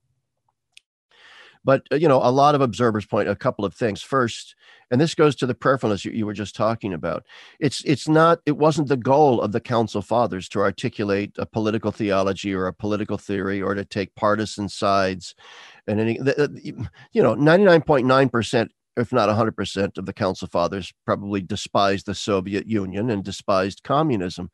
But 1.64 1.84
uh, 1.92 1.96
you 1.96 2.08
know, 2.08 2.18
a 2.18 2.32
lot 2.32 2.56
of 2.56 2.62
observers 2.62 3.06
point 3.06 3.30
a 3.30 3.36
couple 3.36 3.66
of 3.66 3.74
things. 3.74 4.02
First, 4.02 4.56
and 4.90 5.00
this 5.00 5.16
goes 5.16 5.36
to 5.38 5.46
the 5.46 5.54
prayerfulness 5.54 6.04
you, 6.04 6.12
you 6.12 6.26
were 6.26 6.34
just 6.34 6.56
talking 6.56 6.94
about. 6.94 7.26
It's 7.60 7.84
it's 7.86 8.08
not 8.08 8.40
it 8.46 8.58
wasn't 8.58 8.88
the 8.88 8.98
goal 8.98 9.42
of 9.42 9.52
the 9.52 9.60
Council 9.60 10.02
Fathers 10.02 10.50
to 10.50 10.60
articulate 10.60 11.34
a 11.38 11.46
political 11.46 11.92
theology 11.92 12.54
or 12.54 12.68
a 12.68 12.74
political 12.74 13.18
theory 13.18 13.62
or 13.62 13.76
to 13.76 13.86
take 13.86 14.16
partisan 14.16 14.70
sides. 14.70 15.36
And 15.88 16.00
any, 16.00 16.20
you 17.12 17.24
know, 17.24 17.36
ninety 17.36 17.66
nine 17.66 17.82
point 17.82 18.06
nine 18.06 18.30
percent 18.30 18.72
if 19.02 19.12
not 19.12 19.30
100% 19.30 19.98
of 19.98 20.06
the 20.06 20.14
Council 20.14 20.48
Fathers 20.48 20.94
probably 21.06 21.42
despised 21.42 22.06
the 22.06 22.16
Soviet 22.16 22.68
Union 22.68 23.10
and 23.10 23.24
despised 23.24 23.84
communism. 23.84 24.50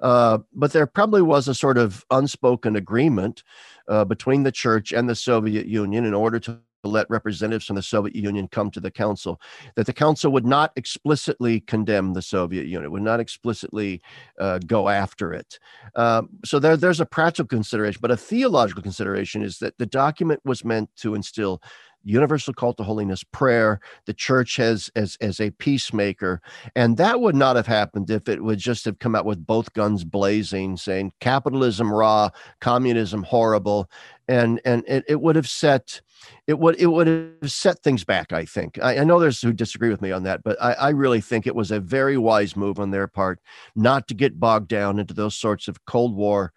Uh, 0.00 0.38
but 0.54 0.72
there 0.72 0.86
probably 0.86 1.22
was 1.22 1.48
a 1.48 1.54
sort 1.54 1.76
of 1.76 2.04
unspoken 2.10 2.76
agreement 2.76 3.42
uh, 3.88 4.04
between 4.04 4.42
the 4.44 4.52
church 4.52 4.92
and 4.92 5.08
the 5.08 5.14
Soviet 5.14 5.66
Union 5.66 6.04
in 6.04 6.14
order 6.14 6.38
to 6.40 6.60
let 6.84 7.10
representatives 7.10 7.66
from 7.66 7.76
the 7.76 7.82
Soviet 7.82 8.14
Union 8.14 8.48
come 8.48 8.70
to 8.70 8.80
the 8.80 8.90
council, 8.90 9.40
that 9.74 9.86
the 9.86 9.92
council 9.92 10.30
would 10.32 10.46
not 10.46 10.72
explicitly 10.76 11.60
condemn 11.60 12.14
the 12.14 12.22
Soviet 12.22 12.66
Union, 12.66 12.90
would 12.90 13.02
not 13.02 13.20
explicitly 13.20 14.00
uh, 14.38 14.58
go 14.66 14.88
after 14.88 15.32
it. 15.32 15.58
Um, 15.96 16.28
so 16.44 16.58
there, 16.58 16.76
there's 16.76 17.00
a 17.00 17.06
practical 17.06 17.48
consideration, 17.48 17.98
but 18.00 18.10
a 18.10 18.16
theological 18.16 18.82
consideration 18.82 19.42
is 19.42 19.58
that 19.58 19.76
the 19.78 19.86
document 19.86 20.40
was 20.44 20.64
meant 20.64 20.90
to 20.96 21.14
instill 21.14 21.60
universal 22.04 22.54
call 22.54 22.72
to 22.74 22.82
holiness 22.82 23.24
prayer 23.24 23.80
the 24.06 24.14
church 24.14 24.56
has 24.56 24.90
as 24.96 25.16
as 25.20 25.40
a 25.40 25.50
peacemaker. 25.52 26.40
And 26.74 26.96
that 26.96 27.20
would 27.20 27.34
not 27.34 27.56
have 27.56 27.66
happened 27.66 28.10
if 28.10 28.28
it 28.28 28.42
would 28.42 28.58
just 28.58 28.84
have 28.84 28.98
come 28.98 29.14
out 29.14 29.24
with 29.24 29.46
both 29.46 29.72
guns 29.72 30.04
blazing 30.04 30.76
saying 30.76 31.12
capitalism 31.20 31.92
raw 31.92 32.30
communism 32.60 33.22
horrible. 33.22 33.90
And 34.26 34.60
and 34.64 34.84
it, 34.86 35.04
it 35.08 35.20
would 35.20 35.36
have 35.36 35.48
set 35.48 36.00
it 36.46 36.58
would 36.58 36.78
it 36.80 36.88
would 36.88 37.06
have 37.06 37.52
set 37.52 37.82
things 37.82 38.04
back 38.04 38.32
i 38.32 38.44
think. 38.44 38.78
I, 38.82 38.98
I 38.98 39.04
know 39.04 39.20
there's 39.20 39.40
who 39.40 39.52
disagree 39.52 39.90
with 39.90 40.02
me 40.02 40.10
on 40.10 40.24
that 40.24 40.42
but 40.42 40.60
I, 40.60 40.72
I 40.72 40.88
really 40.90 41.20
think 41.20 41.46
it 41.46 41.54
was 41.54 41.70
a 41.70 41.80
very 41.80 42.18
wise 42.18 42.56
move 42.56 42.78
on 42.78 42.90
their 42.90 43.06
part 43.06 43.40
not 43.76 44.08
to 44.08 44.14
get 44.14 44.40
bogged 44.40 44.68
down 44.68 44.98
into 44.98 45.14
those 45.14 45.34
sorts 45.34 45.68
of 45.68 45.84
cold 45.86 46.14
war 46.14 46.52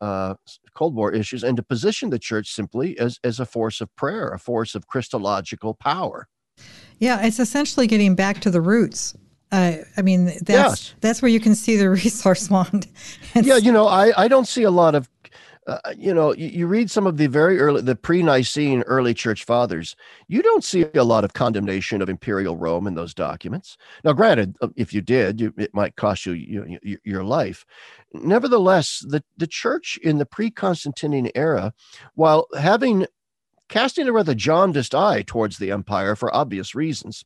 uh, 0.00 0.34
Cold 0.74 0.94
War 0.94 1.12
issues 1.12 1.42
and 1.42 1.56
to 1.56 1.62
position 1.62 2.10
the 2.10 2.18
church 2.18 2.52
simply 2.52 2.98
as, 2.98 3.18
as 3.24 3.40
a 3.40 3.46
force 3.46 3.80
of 3.80 3.94
prayer, 3.96 4.28
a 4.28 4.38
force 4.38 4.74
of 4.74 4.86
Christological 4.86 5.74
power. 5.74 6.28
Yeah, 6.98 7.24
it's 7.24 7.38
essentially 7.38 7.86
getting 7.86 8.14
back 8.14 8.40
to 8.40 8.50
the 8.50 8.60
roots. 8.60 9.14
Uh, 9.52 9.76
I 9.96 10.02
mean, 10.02 10.26
that's 10.26 10.48
yes. 10.48 10.94
that's 11.00 11.22
where 11.22 11.30
you 11.30 11.40
can 11.40 11.54
see 11.54 11.76
the 11.76 11.84
ressourcement. 11.84 12.88
yeah, 13.34 13.56
you 13.56 13.70
know, 13.72 13.86
I, 13.86 14.24
I 14.24 14.28
don't 14.28 14.48
see 14.48 14.64
a 14.64 14.70
lot 14.70 14.94
of 14.94 15.08
uh, 15.66 15.78
you 15.98 16.14
know, 16.14 16.32
you, 16.32 16.46
you, 16.46 16.66
read 16.66 16.90
some 16.90 17.06
of 17.06 17.16
the 17.16 17.26
very 17.26 17.58
early, 17.58 17.82
the 17.82 17.96
pre-Nicene 17.96 18.82
early 18.82 19.12
church 19.12 19.44
fathers. 19.44 19.96
You 20.28 20.40
don't 20.40 20.62
see 20.62 20.86
a 20.94 21.02
lot 21.02 21.24
of 21.24 21.32
condemnation 21.32 22.00
of 22.00 22.08
imperial 22.08 22.56
Rome 22.56 22.86
in 22.86 22.94
those 22.94 23.12
documents. 23.12 23.76
Now, 24.04 24.12
granted, 24.12 24.56
uh, 24.60 24.68
if 24.76 24.94
you 24.94 25.00
did, 25.00 25.40
you, 25.40 25.52
it 25.58 25.74
might 25.74 25.96
cost 25.96 26.24
you, 26.24 26.34
you, 26.34 26.78
you 26.82 26.98
your 27.04 27.24
life. 27.24 27.66
Nevertheless, 28.12 29.04
the 29.08 29.24
the 29.36 29.48
church 29.48 29.98
in 30.02 30.18
the 30.18 30.26
pre-Constantinian 30.26 31.30
era, 31.34 31.72
while 32.14 32.46
having 32.56 33.06
casting 33.68 34.06
a 34.06 34.12
rather 34.12 34.34
jaundiced 34.34 34.94
eye 34.94 35.22
towards 35.26 35.58
the 35.58 35.72
empire 35.72 36.14
for 36.14 36.34
obvious 36.34 36.76
reasons, 36.76 37.24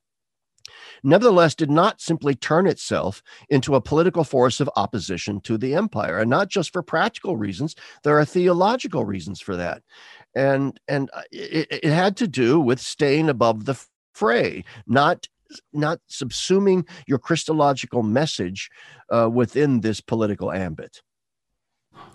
nevertheless 1.02 1.54
did 1.54 1.70
not 1.70 2.00
simply 2.00 2.34
turn 2.34 2.66
itself 2.66 3.22
into 3.48 3.74
a 3.74 3.80
political 3.80 4.24
force 4.24 4.60
of 4.60 4.70
opposition 4.76 5.40
to 5.40 5.58
the 5.58 5.74
empire. 5.74 6.18
And 6.18 6.30
not 6.30 6.48
just 6.48 6.72
for 6.72 6.82
practical 6.82 7.36
reasons 7.36 7.74
there 8.02 8.18
are 8.18 8.24
theological 8.24 9.04
reasons 9.04 9.40
for 9.40 9.56
that. 9.56 9.82
And 10.34 10.78
and 10.88 11.10
uh, 11.12 11.22
it, 11.32 11.68
it 11.70 11.92
had 11.92 12.16
to 12.18 12.28
do 12.28 12.60
with 12.60 12.80
staying 12.80 13.28
above 13.28 13.64
the 13.64 13.82
fray 14.12 14.64
not 14.86 15.26
not 15.72 15.98
subsuming 16.08 16.88
your 17.06 17.18
christological 17.18 18.02
message 18.02 18.70
uh, 19.10 19.28
within 19.28 19.80
this 19.80 20.00
political 20.00 20.52
ambit. 20.52 21.02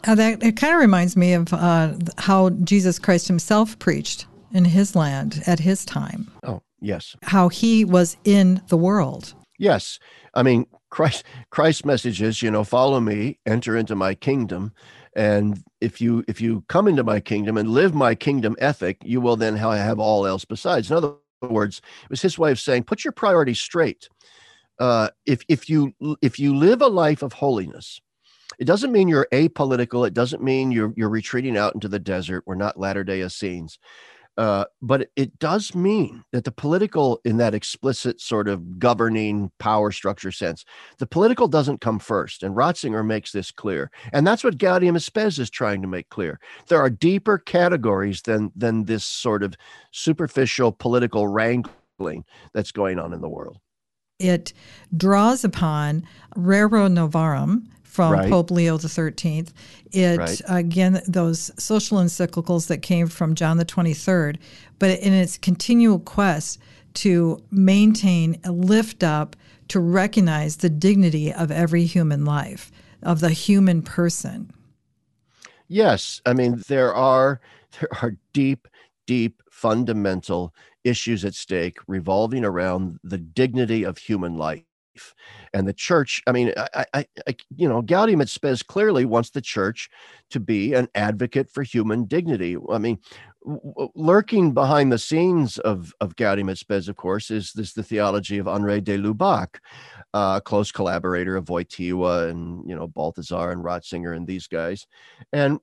Uh, 0.08 0.16
that 0.16 0.44
it 0.44 0.56
kind 0.58 0.74
of 0.74 0.80
reminds 0.80 1.18
me 1.18 1.34
of 1.34 1.52
uh, 1.54 1.94
how 2.18 2.50
Jesus 2.50 3.00
Christ 3.00 3.28
himself 3.28 3.78
preached 3.80 4.26
in 4.54 4.66
his 4.66 4.96
land 4.96 5.42
at 5.46 5.60
his 5.60 5.84
time. 5.84 6.32
Oh, 6.44 6.62
Yes. 6.80 7.16
How 7.24 7.50
he 7.50 7.86
was 7.86 8.18
in 8.24 8.62
the 8.68 8.78
world. 8.78 9.34
Yes. 9.58 10.00
I 10.34 10.44
mean, 10.44 10.66
Christ 10.90 11.24
Christ's 11.50 11.86
message 11.86 12.22
is, 12.22 12.42
you 12.42 12.52
know, 12.52 12.64
follow 12.64 13.00
me, 13.00 13.40
enter 13.46 13.76
into 13.76 13.96
my 13.96 14.14
kingdom. 14.16 14.74
And 15.16 15.64
if 15.80 16.02
you 16.02 16.24
if 16.28 16.42
you 16.42 16.64
come 16.68 16.88
into 16.88 17.04
my 17.04 17.20
kingdom 17.20 17.58
and 17.58 17.70
live 17.70 17.94
my 17.94 18.16
kingdom 18.16 18.56
ethic, 18.60 18.98
you 19.04 19.22
will 19.22 19.38
then 19.38 19.56
have 19.56 20.00
all 20.00 20.28
else 20.28 20.46
besides. 20.46 20.92
In 20.92 20.98
other 20.98 21.14
words, 21.42 21.82
it 22.04 22.10
was 22.10 22.22
his 22.22 22.38
way 22.38 22.52
of 22.52 22.60
saying, 22.60 22.84
put 22.84 23.04
your 23.04 23.14
priorities 23.14 23.60
straight. 23.60 24.10
Uh, 24.80 25.10
if 25.26 25.42
if 25.48 25.70
you 25.70 25.94
if 26.22 26.38
you 26.38 26.56
live 26.56 26.82
a 26.82 26.88
life 26.88 27.22
of 27.22 27.34
holiness, 27.34 28.02
it 28.60 28.66
doesn't 28.66 28.92
mean 28.92 29.08
you're 29.08 29.28
apolitical. 29.32 30.06
It 30.06 30.14
doesn't 30.14 30.44
mean 30.44 30.72
you're 30.72 30.94
you're 30.98 31.10
retreating 31.10 31.58
out 31.58 31.74
into 31.74 31.88
the 31.88 32.00
desert. 32.00 32.44
We're 32.46 32.56
not 32.56 32.80
Latter 32.80 33.04
Day 33.04 33.22
Essenes. 33.22 33.80
Uh, 34.38 34.66
but 34.82 35.10
it 35.16 35.40
does 35.40 35.74
mean 35.74 36.24
that 36.32 36.44
the 36.44 36.52
political, 36.52 37.22
in 37.24 37.38
that 37.38 37.54
explicit 37.54 38.20
sort 38.20 38.48
of 38.48 38.80
governing 38.80 39.52
power 39.60 39.92
structure 39.92 40.32
sense, 40.32 40.66
the 40.98 41.08
political 41.08 41.48
doesn't 41.48 41.82
come 41.82 42.00
first. 42.00 42.44
And 42.44 42.56
Ratzinger 42.56 43.06
makes 43.06 43.32
this 43.32 43.52
clear. 43.52 43.92
And 44.12 44.28
that's 44.28 44.44
what 44.44 44.58
Gaudium 44.58 44.96
et 44.96 45.02
Spes 45.02 45.40
is 45.40 45.50
trying 45.50 45.82
to 45.82 45.88
make 45.88 46.10
clear. 46.10 46.40
There 46.68 46.80
are 46.80 46.90
deeper 46.90 47.38
categories 47.38 48.22
than, 48.24 48.52
than 48.56 48.86
this 48.86 49.06
sort 49.06 49.44
of 49.44 49.56
superficial 49.92 50.72
political 50.72 51.28
wrangling 51.28 52.26
that's 52.54 52.72
going 52.72 53.00
on 53.00 53.14
in 53.14 53.22
the 53.22 53.30
world. 53.30 53.60
It 54.20 54.54
draws 54.96 55.44
upon 55.44 56.08
Rerum 56.36 56.94
Novarum, 56.94 57.68
from 57.96 58.12
right. 58.12 58.30
Pope 58.30 58.52
Leo 58.52 58.78
XIII. 58.78 59.46
It 59.94 60.18
right. 60.18 60.42
again 60.50 61.02
those 61.08 61.50
social 61.58 62.00
encyclicals 62.00 62.68
that 62.68 62.80
came 62.80 63.08
from 63.08 63.36
John 63.36 63.56
the 63.56 63.64
Twenty 63.64 63.94
Third, 63.94 64.38
but 64.80 65.00
in 65.00 65.14
its 65.14 65.38
continual 65.38 66.00
quest 66.00 66.60
to 66.96 67.42
maintain, 67.52 68.38
lift 68.46 69.02
up, 69.02 69.38
to 69.70 69.80
recognize 69.80 70.58
the 70.58 70.70
dignity 70.70 71.32
of 71.32 71.52
every 71.52 71.86
human 71.86 72.26
life, 72.26 72.70
of 73.02 73.22
the 73.22 73.30
human 73.30 73.82
person. 73.82 74.52
Yes, 75.70 76.22
I 76.26 76.34
mean 76.34 76.62
there 76.68 76.94
are 76.94 77.40
there 77.80 77.90
are 78.02 78.18
deep, 78.34 78.68
deep, 79.08 79.42
fundamental 79.50 80.54
issues 80.84 81.24
at 81.24 81.34
stake 81.34 81.78
revolving 81.88 82.44
around 82.44 83.00
the 83.06 83.18
dignity 83.18 83.86
of 83.86 83.98
human 83.98 84.36
life 84.36 84.66
and 85.54 85.68
the 85.68 85.74
church 85.74 86.22
i 86.28 86.32
mean 86.32 86.54
I, 86.58 86.86
I, 86.94 87.06
I, 87.28 87.36
you 87.56 87.68
know 87.68 87.82
gaudium 87.82 88.22
et 88.22 88.30
spes 88.30 88.64
clearly 88.64 89.06
wants 89.06 89.30
the 89.30 89.42
church 89.42 89.90
to 90.30 90.40
be 90.40 90.74
an 90.74 90.88
advocate 90.96 91.50
for 91.50 91.64
human 91.64 92.06
dignity. 92.06 92.58
I 92.72 92.78
mean 92.78 93.00
lurking 93.94 94.54
behind 94.54 94.92
the 94.92 94.98
scenes 94.98 95.60
of 95.60 95.94
of 96.02 96.16
gaudium 96.16 96.50
et 96.50 96.58
spes 96.58 96.88
of 96.88 96.96
course 96.96 97.30
is 97.30 97.54
this 97.54 97.74
the 97.74 97.84
theology 97.84 98.40
of 98.40 98.48
henri 98.48 98.82
de 98.82 98.98
lubac 98.98 99.60
uh, 100.16 100.40
close 100.40 100.72
collaborator 100.72 101.36
of 101.36 101.46
wojtyla 101.46 102.30
and 102.30 102.68
you 102.68 102.74
know 102.74 102.88
balthasar 102.88 103.52
and 103.52 103.64
ratzinger 103.64 104.16
and 104.16 104.26
these 104.26 104.48
guys. 104.48 104.88
And 105.34 105.60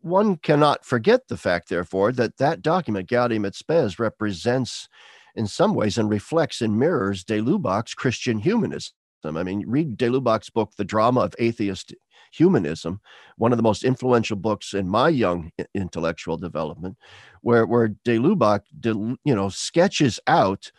one 0.00 0.36
cannot 0.36 0.86
forget 0.86 1.28
the 1.28 1.36
fact 1.36 1.68
therefore 1.68 2.10
that 2.12 2.38
that 2.38 2.62
document 2.62 3.10
gaudium 3.10 3.44
et 3.44 3.54
spes 3.54 3.98
represents 3.98 4.88
in 5.34 5.46
some 5.46 5.74
ways 5.74 5.98
and 5.98 6.08
reflects 6.08 6.60
and 6.60 6.78
mirrors 6.78 7.24
de 7.24 7.40
Lubac's 7.40 7.94
Christian 7.94 8.38
humanism. 8.38 8.92
I 9.24 9.42
mean, 9.42 9.64
read 9.66 9.96
de 9.96 10.08
Lubac's 10.08 10.50
book, 10.50 10.72
The 10.76 10.84
Drama 10.84 11.20
of 11.20 11.34
Atheist 11.38 11.94
Humanism, 12.32 13.00
one 13.36 13.52
of 13.52 13.58
the 13.58 13.62
most 13.62 13.84
influential 13.84 14.36
books 14.36 14.74
in 14.74 14.88
my 14.88 15.08
young 15.08 15.50
intellectual 15.74 16.36
development, 16.36 16.98
where, 17.40 17.64
where 17.64 17.88
de 17.88 18.18
Lubac, 18.18 18.60
de, 18.78 18.90
you 18.90 19.34
know, 19.34 19.48
sketches 19.48 20.20
out 20.26 20.70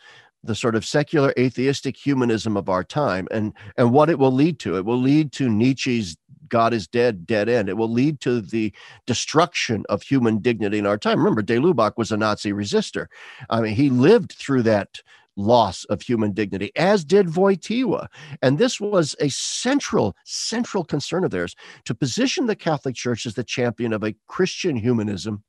the 0.44 0.54
sort 0.54 0.76
of 0.76 0.84
secular 0.84 1.34
atheistic 1.38 1.96
humanism 1.96 2.56
of 2.56 2.68
our 2.68 2.84
time 2.84 3.26
and 3.30 3.52
and 3.76 3.92
what 3.92 4.08
it 4.08 4.18
will 4.18 4.30
lead 4.30 4.60
to 4.60 4.76
it 4.76 4.84
will 4.84 5.00
lead 5.00 5.32
to 5.32 5.48
nietzsche's 5.48 6.16
God 6.48 6.72
is 6.72 6.86
dead, 6.86 7.26
dead 7.26 7.48
end. 7.48 7.68
It 7.68 7.76
will 7.76 7.90
lead 7.90 8.20
to 8.20 8.40
the 8.40 8.72
destruction 9.06 9.84
of 9.88 10.02
human 10.02 10.38
dignity 10.38 10.78
in 10.78 10.86
our 10.86 10.98
time. 10.98 11.18
Remember, 11.18 11.42
de 11.42 11.56
Lubac 11.56 11.92
was 11.96 12.12
a 12.12 12.16
Nazi 12.16 12.52
resistor. 12.52 13.06
I 13.50 13.60
mean, 13.60 13.74
he 13.74 13.90
lived 13.90 14.32
through 14.32 14.62
that 14.62 15.00
loss 15.36 15.84
of 15.84 16.00
human 16.00 16.32
dignity, 16.32 16.72
as 16.76 17.04
did 17.04 17.28
Wojtyła. 17.28 18.08
And 18.42 18.58
this 18.58 18.80
was 18.80 19.14
a 19.20 19.28
central, 19.28 20.16
central 20.24 20.84
concern 20.84 21.24
of 21.24 21.30
theirs 21.30 21.54
to 21.84 21.94
position 21.94 22.46
the 22.46 22.56
Catholic 22.56 22.94
Church 22.94 23.26
as 23.26 23.34
the 23.34 23.44
champion 23.44 23.92
of 23.92 24.02
a 24.02 24.14
Christian 24.26 24.76
humanism 24.76 25.44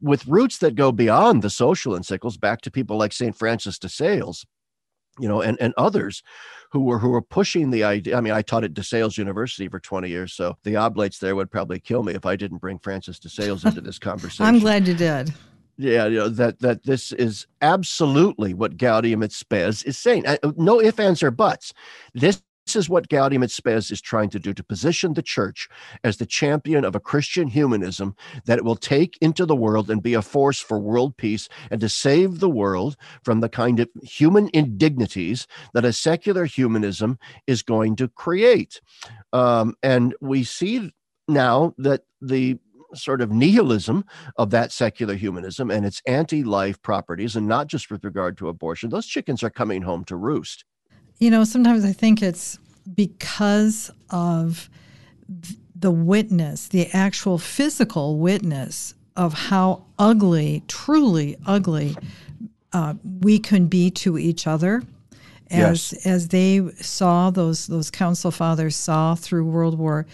with 0.00 0.26
roots 0.26 0.58
that 0.58 0.74
go 0.74 0.92
beyond 0.92 1.42
the 1.42 1.50
social 1.50 1.92
encyclicals 1.92 2.40
back 2.40 2.60
to 2.62 2.70
people 2.70 2.96
like 2.96 3.12
St. 3.12 3.36
Francis 3.36 3.78
de 3.78 3.88
Sales 3.88 4.46
you 5.18 5.28
know, 5.28 5.40
and, 5.40 5.56
and 5.60 5.72
others 5.76 6.22
who 6.76 6.82
were 6.82 6.98
who 6.98 7.08
were 7.08 7.22
pushing 7.22 7.70
the 7.70 7.82
idea. 7.82 8.18
I 8.18 8.20
mean, 8.20 8.34
I 8.34 8.42
taught 8.42 8.62
at 8.62 8.74
DeSales 8.74 9.16
University 9.16 9.66
for 9.66 9.80
20 9.80 10.10
years, 10.10 10.34
so 10.34 10.58
the 10.62 10.76
oblates 10.76 11.18
there 11.18 11.34
would 11.34 11.50
probably 11.50 11.80
kill 11.80 12.02
me 12.02 12.12
if 12.12 12.26
I 12.26 12.36
didn't 12.36 12.58
bring 12.58 12.78
Francis 12.78 13.18
DeSales 13.18 13.64
into 13.64 13.80
this 13.80 13.98
conversation. 14.10 14.44
I'm 14.44 14.58
glad 14.58 14.86
you 14.86 14.92
did. 14.92 15.32
Yeah, 15.78 16.04
you 16.06 16.18
know 16.18 16.28
that 16.28 16.60
that 16.60 16.84
this 16.84 17.12
is 17.12 17.46
absolutely 17.62 18.52
what 18.52 18.76
Gaudium 18.76 19.24
et 19.24 19.32
Spes 19.32 19.84
is 19.84 19.96
saying. 19.96 20.24
No 20.58 20.82
ifs, 20.82 20.98
ands, 20.98 21.22
or 21.22 21.30
buts. 21.30 21.72
This 22.12 22.42
this 22.66 22.76
is 22.76 22.88
what 22.88 23.08
Gaudium 23.08 23.44
et 23.44 23.50
Spes 23.50 23.92
is 23.92 24.00
trying 24.00 24.28
to 24.30 24.40
do 24.40 24.52
to 24.52 24.64
position 24.64 25.14
the 25.14 25.22
church 25.22 25.68
as 26.02 26.16
the 26.16 26.26
champion 26.26 26.84
of 26.84 26.96
a 26.96 27.00
Christian 27.00 27.46
humanism 27.46 28.16
that 28.44 28.58
it 28.58 28.64
will 28.64 28.76
take 28.76 29.16
into 29.20 29.46
the 29.46 29.54
world 29.54 29.88
and 29.88 30.02
be 30.02 30.14
a 30.14 30.22
force 30.22 30.58
for 30.58 30.78
world 30.78 31.16
peace 31.16 31.48
and 31.70 31.80
to 31.80 31.88
save 31.88 32.40
the 32.40 32.50
world 32.50 32.96
from 33.22 33.40
the 33.40 33.48
kind 33.48 33.78
of 33.78 33.88
human 34.02 34.50
indignities 34.52 35.46
that 35.74 35.84
a 35.84 35.92
secular 35.92 36.44
humanism 36.44 37.18
is 37.46 37.62
going 37.62 37.94
to 37.96 38.08
create. 38.08 38.80
Um, 39.32 39.74
and 39.82 40.14
we 40.20 40.42
see 40.42 40.92
now 41.28 41.72
that 41.78 42.02
the 42.20 42.58
sort 42.94 43.20
of 43.20 43.30
nihilism 43.30 44.04
of 44.36 44.50
that 44.50 44.72
secular 44.72 45.14
humanism 45.14 45.70
and 45.70 45.86
its 45.86 46.02
anti 46.06 46.42
life 46.42 46.80
properties, 46.82 47.36
and 47.36 47.46
not 47.46 47.68
just 47.68 47.90
with 47.90 48.04
regard 48.04 48.36
to 48.38 48.48
abortion, 48.48 48.90
those 48.90 49.06
chickens 49.06 49.42
are 49.44 49.50
coming 49.50 49.82
home 49.82 50.04
to 50.04 50.16
roost. 50.16 50.64
You 51.18 51.30
know, 51.30 51.44
sometimes 51.44 51.84
I 51.84 51.92
think 51.92 52.22
it's 52.22 52.58
because 52.94 53.90
of 54.10 54.68
the 55.74 55.90
witness, 55.90 56.68
the 56.68 56.88
actual 56.92 57.38
physical 57.38 58.18
witness 58.18 58.94
of 59.16 59.32
how 59.32 59.84
ugly, 59.98 60.62
truly 60.68 61.36
ugly, 61.46 61.96
uh, 62.72 62.94
we 63.20 63.38
can 63.38 63.66
be 63.66 63.90
to 63.90 64.18
each 64.18 64.46
other. 64.46 64.82
As 65.48 65.92
yes. 65.92 66.06
as 66.06 66.28
they 66.28 66.60
saw 66.80 67.30
those 67.30 67.68
those 67.68 67.88
council 67.88 68.32
fathers 68.32 68.74
saw 68.74 69.14
through 69.14 69.44
World 69.44 69.78
War 69.78 70.04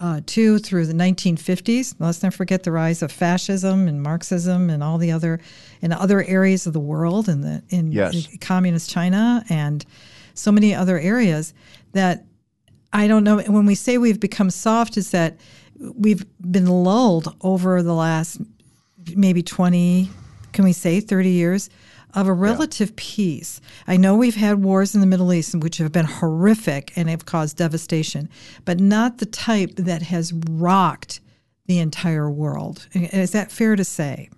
uh, 0.00 0.20
II 0.36 0.58
through 0.58 0.86
the 0.86 0.92
1950s. 0.92 1.94
Let's 1.98 2.22
not 2.22 2.34
forget 2.34 2.62
the 2.62 2.72
rise 2.72 3.02
of 3.02 3.10
fascism 3.10 3.88
and 3.88 4.02
Marxism 4.02 4.70
and 4.70 4.82
all 4.82 4.98
the 4.98 5.10
other 5.10 5.40
in 5.80 5.92
other 5.92 6.22
areas 6.22 6.66
of 6.66 6.72
the 6.72 6.80
world 6.80 7.28
in 7.28 7.40
the 7.40 7.62
in, 7.70 7.92
yes. 7.92 8.28
in 8.28 8.38
communist 8.38 8.90
China 8.90 9.44
and 9.48 9.84
so 10.36 10.52
many 10.52 10.74
other 10.74 10.98
areas 10.98 11.54
that 11.92 12.24
I 12.92 13.08
don't 13.08 13.24
know. 13.24 13.38
When 13.40 13.66
we 13.66 13.74
say 13.74 13.98
we've 13.98 14.20
become 14.20 14.50
soft, 14.50 14.96
is 14.96 15.10
that 15.10 15.38
we've 15.78 16.24
been 16.40 16.66
lulled 16.66 17.34
over 17.42 17.82
the 17.82 17.94
last 17.94 18.40
maybe 19.14 19.42
20, 19.42 20.10
can 20.52 20.64
we 20.64 20.72
say 20.72 21.00
30 21.00 21.30
years 21.30 21.70
of 22.14 22.26
a 22.26 22.32
relative 22.32 22.90
yeah. 22.90 22.94
peace. 22.96 23.60
I 23.86 23.98
know 23.98 24.16
we've 24.16 24.36
had 24.36 24.62
wars 24.62 24.94
in 24.94 25.02
the 25.02 25.06
Middle 25.06 25.32
East 25.32 25.54
which 25.56 25.76
have 25.76 25.92
been 25.92 26.06
horrific 26.06 26.92
and 26.96 27.10
have 27.10 27.26
caused 27.26 27.58
devastation, 27.58 28.30
but 28.64 28.80
not 28.80 29.18
the 29.18 29.26
type 29.26 29.76
that 29.76 30.02
has 30.02 30.32
rocked 30.32 31.20
the 31.66 31.78
entire 31.78 32.30
world. 32.30 32.88
Is 32.94 33.32
that 33.32 33.52
fair 33.52 33.76
to 33.76 33.84
say? 33.84 34.30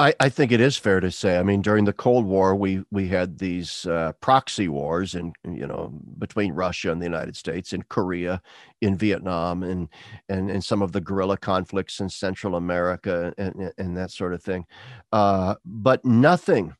I, 0.00 0.14
I, 0.18 0.28
think 0.30 0.50
it 0.50 0.62
is 0.62 0.78
fair 0.78 0.98
to 1.00 1.10
say. 1.10 1.38
I 1.38 1.42
mean, 1.42 1.60
during 1.60 1.84
the 1.84 1.92
Cold 1.92 2.24
War, 2.24 2.56
we 2.56 2.82
we 2.90 3.08
had 3.08 3.38
these 3.38 3.84
uh, 3.84 4.12
proxy 4.20 4.66
wars, 4.66 5.14
and 5.14 5.36
you 5.44 5.66
know, 5.66 5.92
between 6.18 6.54
Russia 6.54 6.90
and 6.90 7.02
the 7.02 7.06
United 7.06 7.36
States, 7.36 7.74
in 7.74 7.82
Korea, 7.82 8.40
in 8.80 8.96
Vietnam, 8.96 9.62
and 9.62 9.88
and 10.30 10.50
and 10.50 10.64
some 10.64 10.80
of 10.80 10.92
the 10.92 11.02
guerrilla 11.02 11.36
conflicts 11.36 12.00
in 12.00 12.08
Central 12.08 12.56
America, 12.56 13.34
and 13.36 13.72
and 13.76 13.96
that 13.96 14.10
sort 14.10 14.32
of 14.32 14.42
thing. 14.42 14.64
Uh, 15.12 15.56
but 15.66 16.02
nothing, 16.02 16.74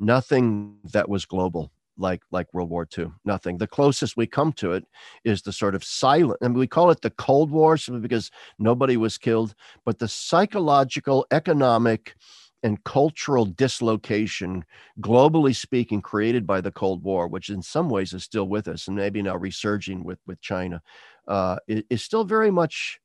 nothing 0.00 0.78
that 0.92 1.08
was 1.08 1.24
global 1.24 1.70
like 1.98 2.22
like 2.32 2.52
World 2.52 2.70
War 2.70 2.86
II. 2.98 3.12
Nothing. 3.24 3.58
The 3.58 3.68
closest 3.68 4.16
we 4.16 4.26
come 4.26 4.52
to 4.54 4.72
it 4.72 4.84
is 5.24 5.42
the 5.42 5.52
sort 5.52 5.76
of 5.76 5.84
silent, 5.84 6.38
I 6.42 6.46
and 6.46 6.56
we 6.56 6.66
call 6.66 6.90
it 6.90 7.02
the 7.02 7.10
Cold 7.10 7.52
War 7.52 7.76
simply 7.76 8.00
because 8.00 8.32
nobody 8.58 8.96
was 8.96 9.18
killed, 9.18 9.54
but 9.84 10.00
the 10.00 10.08
psychological, 10.08 11.26
economic 11.30 12.16
and 12.62 12.82
cultural 12.84 13.44
dislocation, 13.44 14.64
globally 15.00 15.54
speaking, 15.54 16.00
created 16.00 16.46
by 16.46 16.60
the 16.60 16.72
Cold 16.72 17.02
War, 17.02 17.28
which 17.28 17.48
in 17.48 17.62
some 17.62 17.88
ways 17.88 18.12
is 18.12 18.24
still 18.24 18.48
with 18.48 18.68
us 18.68 18.88
and 18.88 18.96
maybe 18.96 19.22
now 19.22 19.36
resurging 19.36 20.04
with 20.04 20.18
with 20.26 20.40
China, 20.40 20.82
uh, 21.28 21.56
is 21.68 22.02
still 22.02 22.24
very 22.24 22.50
much. 22.50 23.00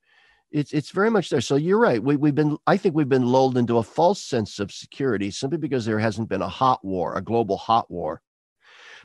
It's 0.51 0.73
it's 0.73 0.91
very 0.91 1.09
much 1.09 1.29
there. 1.29 1.41
So 1.41 1.55
you're 1.55 1.79
right. 1.79 2.03
We 2.03 2.15
we've 2.15 2.35
been. 2.35 2.57
I 2.67 2.77
think 2.77 2.95
we've 2.95 3.07
been 3.09 3.25
lulled 3.25 3.57
into 3.57 3.77
a 3.77 3.83
false 3.83 4.21
sense 4.21 4.59
of 4.59 4.71
security 4.71 5.31
simply 5.31 5.57
because 5.57 5.85
there 5.85 5.99
hasn't 5.99 6.29
been 6.29 6.41
a 6.41 6.49
hot 6.49 6.83
war, 6.83 7.15
a 7.15 7.21
global 7.21 7.57
hot 7.57 7.89
war. 7.89 8.21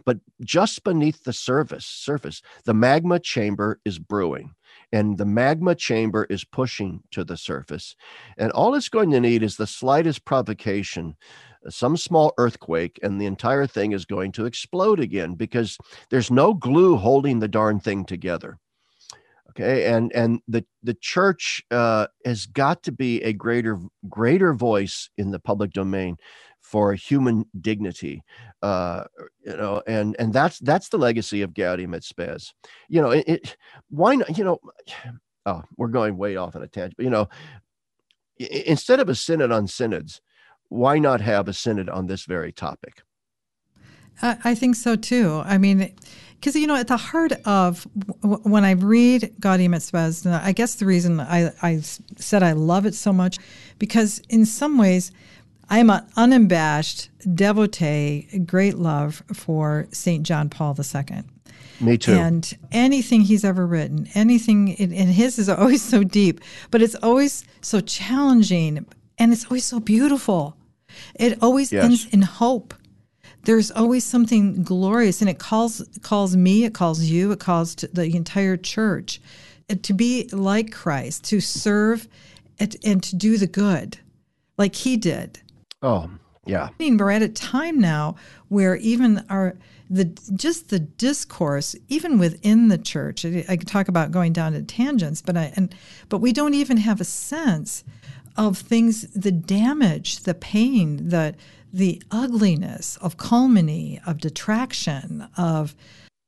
But 0.05 0.19
just 0.43 0.85
beneath 0.85 1.25
the 1.25 1.33
surface, 1.33 1.87
surface, 1.87 2.43
the 2.65 2.75
magma 2.75 3.19
chamber 3.19 3.81
is 3.85 3.99
brewing 3.99 4.55
and 4.97 5.19
the 5.19 5.27
magma 5.27 5.75
chamber 5.75 6.27
is 6.31 6.43
pushing 6.43 7.03
to 7.11 7.23
the 7.23 7.37
surface. 7.37 7.95
And 8.39 8.51
all 8.53 8.75
it's 8.75 8.89
going 8.89 9.11
to 9.11 9.21
need 9.21 9.43
is 9.43 9.57
the 9.57 9.67
slightest 9.67 10.25
provocation, 10.25 11.17
some 11.69 11.99
small 11.99 12.33
earthquake, 12.39 12.99
and 13.03 13.21
the 13.21 13.27
entire 13.27 13.67
thing 13.67 13.93
is 13.93 14.07
going 14.07 14.33
to 14.33 14.47
explode 14.47 14.99
again 14.99 15.35
because 15.35 15.77
there's 16.09 16.31
no 16.31 16.55
glue 16.55 16.97
holding 16.97 17.41
the 17.41 17.49
darn 17.49 17.79
thing 17.79 18.07
together. 18.07 18.59
Okay, 19.51 19.87
and 19.87 20.13
and 20.15 20.41
the 20.49 20.65
the 20.83 20.95
church 20.95 21.63
uh, 21.71 22.07
has 22.25 22.47
got 22.47 22.83
to 22.85 22.93
be 22.93 23.23
a 23.23 23.33
greater 23.33 23.79
greater 24.09 24.55
voice 24.55 25.11
in 25.19 25.31
the 25.31 25.39
public 25.39 25.73
domain 25.73 26.17
for 26.67 26.95
human 26.95 27.45
dignity 27.61 28.23
uh, 28.63 29.05
you 29.45 29.57
know 29.57 29.83
and 29.87 30.17
and 30.19 30.33
that's 30.33 30.59
that's 30.59 30.89
the 30.89 30.99
legacy 30.99 31.43
of 31.43 31.55
gaudium 31.55 31.95
et 31.95 32.05
you 32.89 33.01
know 33.01 33.11
it, 33.11 33.25
it, 33.29 33.57
why 33.89 34.17
not 34.17 34.37
you 34.37 34.45
know 34.45 34.59
oh 35.47 35.63
we're 35.77 35.87
going 35.87 36.17
way 36.17 36.35
off 36.37 36.57
on 36.57 36.63
a 36.63 36.67
tangent 36.67 36.95
but 36.97 37.05
you 37.05 37.11
know 37.11 37.29
instead 38.39 39.01
of 39.01 39.09
a 39.09 39.15
synod 39.15 39.53
on 39.53 39.67
synods 39.67 40.21
why 40.69 40.99
not 40.99 41.21
have 41.21 41.49
a 41.49 41.53
synod 41.53 41.89
on 41.89 42.07
this 42.07 42.25
very 42.25 42.53
topic? 42.53 43.03
I, 44.21 44.37
I 44.45 44.55
think 44.55 44.75
so 44.75 44.97
too. 44.97 45.43
I 45.45 45.59
mean 45.59 45.95
because 46.41 46.57
you 46.57 46.67
know 46.67 46.77
at 46.77 46.89
the 46.89 46.97
heart 46.97 47.33
of 47.47 47.87
when 48.21 48.63
i 48.65 48.73
read 48.73 49.33
gaudium 49.41 49.73
et 49.75 49.81
spes 49.81 50.27
i 50.27 50.53
guess 50.53 50.75
the 50.75 50.85
reason 50.85 51.19
I, 51.19 51.51
I 51.63 51.81
said 51.81 52.43
i 52.43 52.53
love 52.53 52.85
it 52.85 52.95
so 52.95 53.11
much 53.11 53.39
because 53.79 54.21
in 54.29 54.45
some 54.45 54.77
ways 54.77 55.13
I 55.69 55.79
am 55.79 55.91
an 55.91 56.07
unabashed 56.17 57.11
devotee, 57.35 58.29
great 58.47 58.77
love 58.77 59.23
for 59.33 59.89
St. 59.91 60.25
John 60.25 60.49
Paul 60.49 60.77
II. 60.79 61.25
Me 61.81 61.99
too. 61.99 62.13
And 62.13 62.57
anything 62.73 63.23
he's 63.23 63.45
ever 63.45 63.67
written, 63.67 64.09
anything, 64.15 64.75
and 64.79 64.93
his 64.93 65.39
is 65.39 65.49
always 65.49 65.83
so 65.83 66.05
deep, 66.05 66.41
but 66.71 66.83
it's 66.83 66.95
always 66.97 67.45
so 67.61 67.81
challenging 67.81 68.87
and 69.19 69.33
it's 69.33 69.45
always 69.47 69.65
so 69.65 69.81
beautiful. 69.81 70.57
It 71.15 71.39
always 71.43 71.73
yes. 71.73 71.85
ends 71.85 72.07
in 72.13 72.23
hope. 72.23 72.75
There's 73.45 73.71
always 73.71 74.05
something 74.05 74.63
glorious, 74.65 75.21
and 75.21 75.31
it 75.31 75.39
calls 75.39 75.83
calls 76.03 76.37
me, 76.37 76.65
it 76.65 76.75
calls 76.75 77.03
you, 77.05 77.31
it 77.33 77.39
calls 77.39 77.77
the 77.77 78.17
entire 78.17 78.57
church 78.57 79.21
uh, 79.71 79.77
to 79.83 79.93
be 79.95 80.29
like 80.33 80.73
Christ, 80.73 81.25
to 81.25 81.41
serve 81.41 82.09
and 82.59 83.03
to 83.03 83.15
do 83.15 83.37
the 83.37 83.47
good, 83.47 83.99
like 84.59 84.75
He 84.75 84.97
did. 84.97 85.41
Oh, 85.83 86.11
yeah. 86.47 86.65
I 86.65 86.71
mean, 86.79 86.97
We're 86.97 87.11
at 87.11 87.23
a 87.23 87.29
time 87.29 87.81
now 87.81 88.17
where 88.49 88.77
even 88.77 89.25
our 89.29 89.57
the 89.91 90.05
just 90.35 90.69
the 90.71 90.81
discourse, 90.81 91.77
even 91.89 92.19
within 92.19 92.69
the 92.69 92.79
church, 92.79 93.25
I 93.25 93.57
could 93.57 93.69
talk 93.69 93.89
about 93.89 94.11
going 94.11 94.33
down 94.33 94.53
to 94.53 94.63
tangents, 94.63 95.23
but 95.23 95.37
I 95.37 95.53
and 95.57 95.75
but 96.09 96.19
we 96.19 96.33
don't 96.33 96.55
even 96.55 96.77
have 96.79 97.01
a 97.01 97.05
sense 97.05 97.85
of 98.37 98.59
things, 98.59 99.03
the 99.13 99.33
damage, 99.33 100.21
the 100.21 100.35
pain, 100.35 101.09
the 101.09 101.35
the 101.73 102.03
ugliness 102.11 102.97
of 102.99 103.17
calumny, 103.17 104.01
of 104.07 104.19
detraction, 104.19 105.29
of 105.37 105.75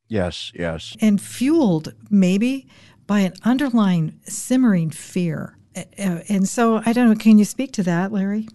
yes, 0.08 0.52
yes, 0.54 0.96
and 1.00 1.20
fueled 1.20 1.94
maybe 2.10 2.66
by 3.06 3.20
an 3.20 3.34
underlying 3.44 4.18
simmering 4.24 4.90
fear. 4.90 5.56
And 5.96 6.48
so 6.48 6.82
I 6.84 6.92
don't 6.92 7.08
know. 7.08 7.14
Can 7.14 7.38
you 7.38 7.44
speak 7.44 7.72
to 7.72 7.82
that, 7.84 8.12
Larry? 8.12 8.48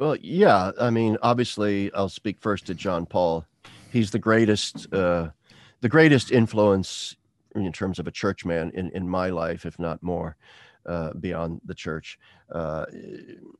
Well, 0.00 0.16
yeah. 0.22 0.72
I 0.80 0.88
mean, 0.88 1.18
obviously, 1.20 1.92
I'll 1.92 2.08
speak 2.08 2.40
first 2.40 2.66
to 2.66 2.74
John 2.74 3.04
Paul. 3.04 3.44
He's 3.92 4.10
the 4.10 4.18
greatest, 4.18 4.92
uh, 4.94 5.28
the 5.82 5.90
greatest 5.90 6.32
influence 6.32 7.16
in 7.54 7.70
terms 7.70 7.98
of 7.98 8.06
a 8.06 8.10
churchman 8.10 8.70
in 8.72 8.90
in 8.92 9.06
my 9.06 9.28
life, 9.28 9.66
if 9.66 9.78
not 9.78 10.02
more 10.02 10.36
uh, 10.86 11.12
beyond 11.14 11.60
the 11.64 11.74
church 11.74 12.18
uh, 12.52 12.84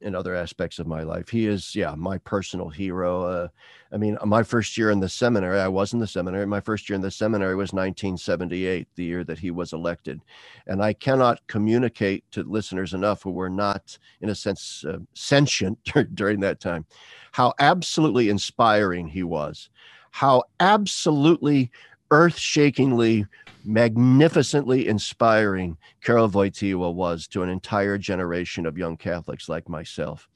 in 0.00 0.14
other 0.14 0.34
aspects 0.34 0.78
of 0.78 0.86
my 0.86 1.02
life. 1.02 1.28
He 1.28 1.46
is, 1.46 1.74
yeah, 1.76 1.94
my 1.96 2.18
personal 2.18 2.68
hero. 2.68 3.22
Uh, 3.22 3.48
I 3.92 3.96
mean, 3.96 4.18
my 4.24 4.42
first 4.42 4.76
year 4.76 4.90
in 4.90 5.00
the 5.00 5.08
seminary, 5.08 5.60
I 5.60 5.68
was 5.68 5.92
in 5.92 5.98
the 5.98 6.06
seminary. 6.06 6.46
My 6.46 6.60
first 6.60 6.88
year 6.88 6.96
in 6.96 7.02
the 7.02 7.10
seminary 7.10 7.54
was 7.54 7.72
1978, 7.72 8.88
the 8.94 9.04
year 9.04 9.24
that 9.24 9.38
he 9.38 9.50
was 9.50 9.72
elected. 9.72 10.20
And 10.66 10.82
I 10.82 10.92
cannot 10.92 11.46
communicate 11.46 12.24
to 12.32 12.42
listeners 12.42 12.94
enough 12.94 13.22
who 13.22 13.30
were 13.30 13.50
not, 13.50 13.98
in 14.20 14.30
a 14.30 14.34
sense, 14.34 14.84
uh, 14.88 14.98
sentient 15.14 15.78
during 16.14 16.40
that 16.40 16.60
time, 16.60 16.86
how 17.32 17.54
absolutely 17.58 18.28
inspiring 18.28 19.08
he 19.08 19.22
was, 19.22 19.70
how 20.10 20.42
absolutely 20.58 21.70
earth 22.10 22.36
shakingly 22.36 23.26
magnificently 23.64 24.88
inspiring 24.88 25.76
Karol 26.02 26.28
Wojtyła 26.28 26.92
was 26.94 27.26
to 27.28 27.42
an 27.42 27.48
entire 27.48 27.98
generation 27.98 28.66
of 28.66 28.78
young 28.78 28.96
Catholics 28.96 29.48
like 29.48 29.68
myself. 29.68 30.28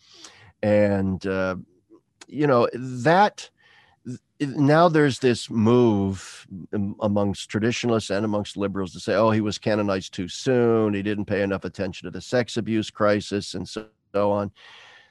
And, 0.62 1.24
uh, 1.26 1.56
you 2.26 2.46
know, 2.46 2.68
that 2.72 3.50
now 4.40 4.88
there's 4.88 5.18
this 5.20 5.48
move 5.48 6.46
amongst 7.00 7.48
traditionalists 7.48 8.10
and 8.10 8.24
amongst 8.24 8.56
liberals 8.56 8.92
to 8.92 9.00
say, 9.00 9.14
oh, 9.14 9.30
he 9.30 9.40
was 9.40 9.58
canonized 9.58 10.12
too 10.12 10.28
soon. 10.28 10.94
He 10.94 11.02
didn't 11.02 11.26
pay 11.26 11.42
enough 11.42 11.64
attention 11.64 12.06
to 12.06 12.10
the 12.10 12.20
sex 12.20 12.56
abuse 12.56 12.90
crisis 12.90 13.54
and 13.54 13.68
so 13.68 13.86
on. 14.14 14.50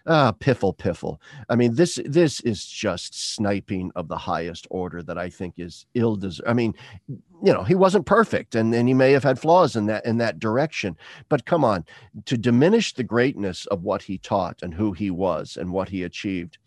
Ah, 0.05 0.33
piffle, 0.33 0.73
piffle. 0.73 1.21
I 1.47 1.55
mean, 1.55 1.75
this 1.75 1.97
this 2.03 2.41
is 2.41 2.65
just 2.65 3.35
sniping 3.35 3.89
of 3.95 4.09
the 4.09 4.17
highest 4.17 4.67
order 4.69 5.01
that 5.01 5.17
I 5.17 5.29
think 5.29 5.53
is 5.57 5.85
ill 5.93 6.17
deserved. 6.17 6.49
I 6.49 6.53
mean, 6.53 6.73
you 7.07 7.53
know, 7.53 7.63
he 7.63 7.75
wasn't 7.75 8.05
perfect, 8.05 8.53
and, 8.53 8.75
and 8.75 8.89
he 8.89 8.93
may 8.93 9.13
have 9.13 9.23
had 9.23 9.39
flaws 9.39 9.77
in 9.77 9.85
that 9.85 10.05
in 10.05 10.17
that 10.17 10.39
direction. 10.39 10.97
But 11.29 11.45
come 11.45 11.63
on, 11.63 11.85
to 12.25 12.37
diminish 12.37 12.93
the 12.93 13.03
greatness 13.03 13.65
of 13.67 13.83
what 13.83 14.01
he 14.01 14.17
taught 14.17 14.61
and 14.61 14.73
who 14.73 14.91
he 14.91 15.09
was 15.09 15.55
and 15.55 15.71
what 15.71 15.87
he 15.87 16.03
achieved, 16.03 16.57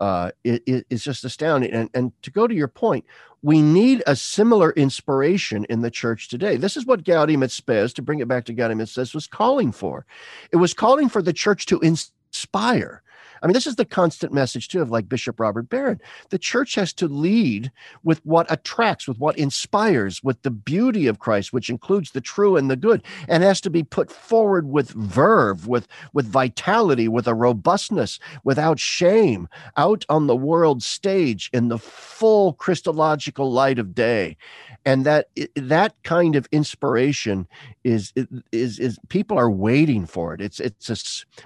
uh, 0.00 0.30
it, 0.42 0.62
it's 0.88 1.04
just 1.04 1.22
astounding. 1.22 1.72
And 1.72 1.90
and 1.92 2.12
to 2.22 2.30
go 2.30 2.46
to 2.46 2.54
your 2.54 2.68
point, 2.68 3.04
we 3.42 3.60
need 3.60 4.02
a 4.06 4.16
similar 4.16 4.70
inspiration 4.72 5.66
in 5.68 5.82
the 5.82 5.90
church 5.90 6.28
today. 6.28 6.56
This 6.56 6.78
is 6.78 6.86
what 6.86 7.04
Gaudium 7.04 7.42
et 7.42 7.50
Spes, 7.50 7.92
to 7.92 8.02
bring 8.02 8.20
it 8.20 8.28
back 8.28 8.46
to 8.46 8.54
Gaudium 8.54 8.80
et 8.80 8.88
Spes, 8.88 9.12
was 9.12 9.26
calling 9.26 9.70
for. 9.70 10.06
It 10.50 10.56
was 10.56 10.72
calling 10.72 11.10
for 11.10 11.20
the 11.20 11.34
church 11.34 11.66
to 11.66 11.78
inst- 11.80 12.14
inspire. 12.40 13.02
I 13.42 13.46
mean, 13.46 13.54
this 13.54 13.66
is 13.66 13.76
the 13.76 13.84
constant 13.84 14.32
message, 14.32 14.68
too, 14.68 14.82
of 14.82 14.90
like 14.90 15.08
Bishop 15.08 15.40
Robert 15.40 15.68
Barron. 15.68 16.00
The 16.30 16.38
church 16.38 16.74
has 16.76 16.92
to 16.94 17.08
lead 17.08 17.72
with 18.04 18.24
what 18.26 18.50
attracts, 18.50 19.08
with 19.08 19.18
what 19.18 19.38
inspires, 19.38 20.22
with 20.22 20.42
the 20.42 20.50
beauty 20.50 21.06
of 21.06 21.18
Christ, 21.20 21.52
which 21.52 21.70
includes 21.70 22.12
the 22.12 22.20
true 22.20 22.56
and 22.56 22.70
the 22.70 22.76
good, 22.76 23.02
and 23.28 23.42
has 23.42 23.60
to 23.62 23.70
be 23.70 23.82
put 23.82 24.10
forward 24.10 24.68
with 24.68 24.90
verve, 24.90 25.68
with, 25.68 25.88
with 26.12 26.26
vitality, 26.26 27.08
with 27.08 27.26
a 27.28 27.34
robustness, 27.34 28.18
without 28.44 28.78
shame, 28.78 29.48
out 29.76 30.04
on 30.08 30.26
the 30.26 30.36
world 30.36 30.82
stage 30.82 31.50
in 31.52 31.68
the 31.68 31.78
full 31.78 32.54
Christological 32.54 33.50
light 33.52 33.78
of 33.78 33.94
day 33.94 34.36
and 34.84 35.06
that 35.06 35.28
that 35.56 35.94
kind 36.02 36.36
of 36.36 36.48
inspiration 36.52 37.46
is 37.84 38.12
is 38.52 38.78
is 38.78 38.98
people 39.08 39.38
are 39.38 39.50
waiting 39.50 40.06
for 40.06 40.34
it 40.34 40.40
it's 40.40 40.60
it's 40.60 40.90
a 40.90 40.96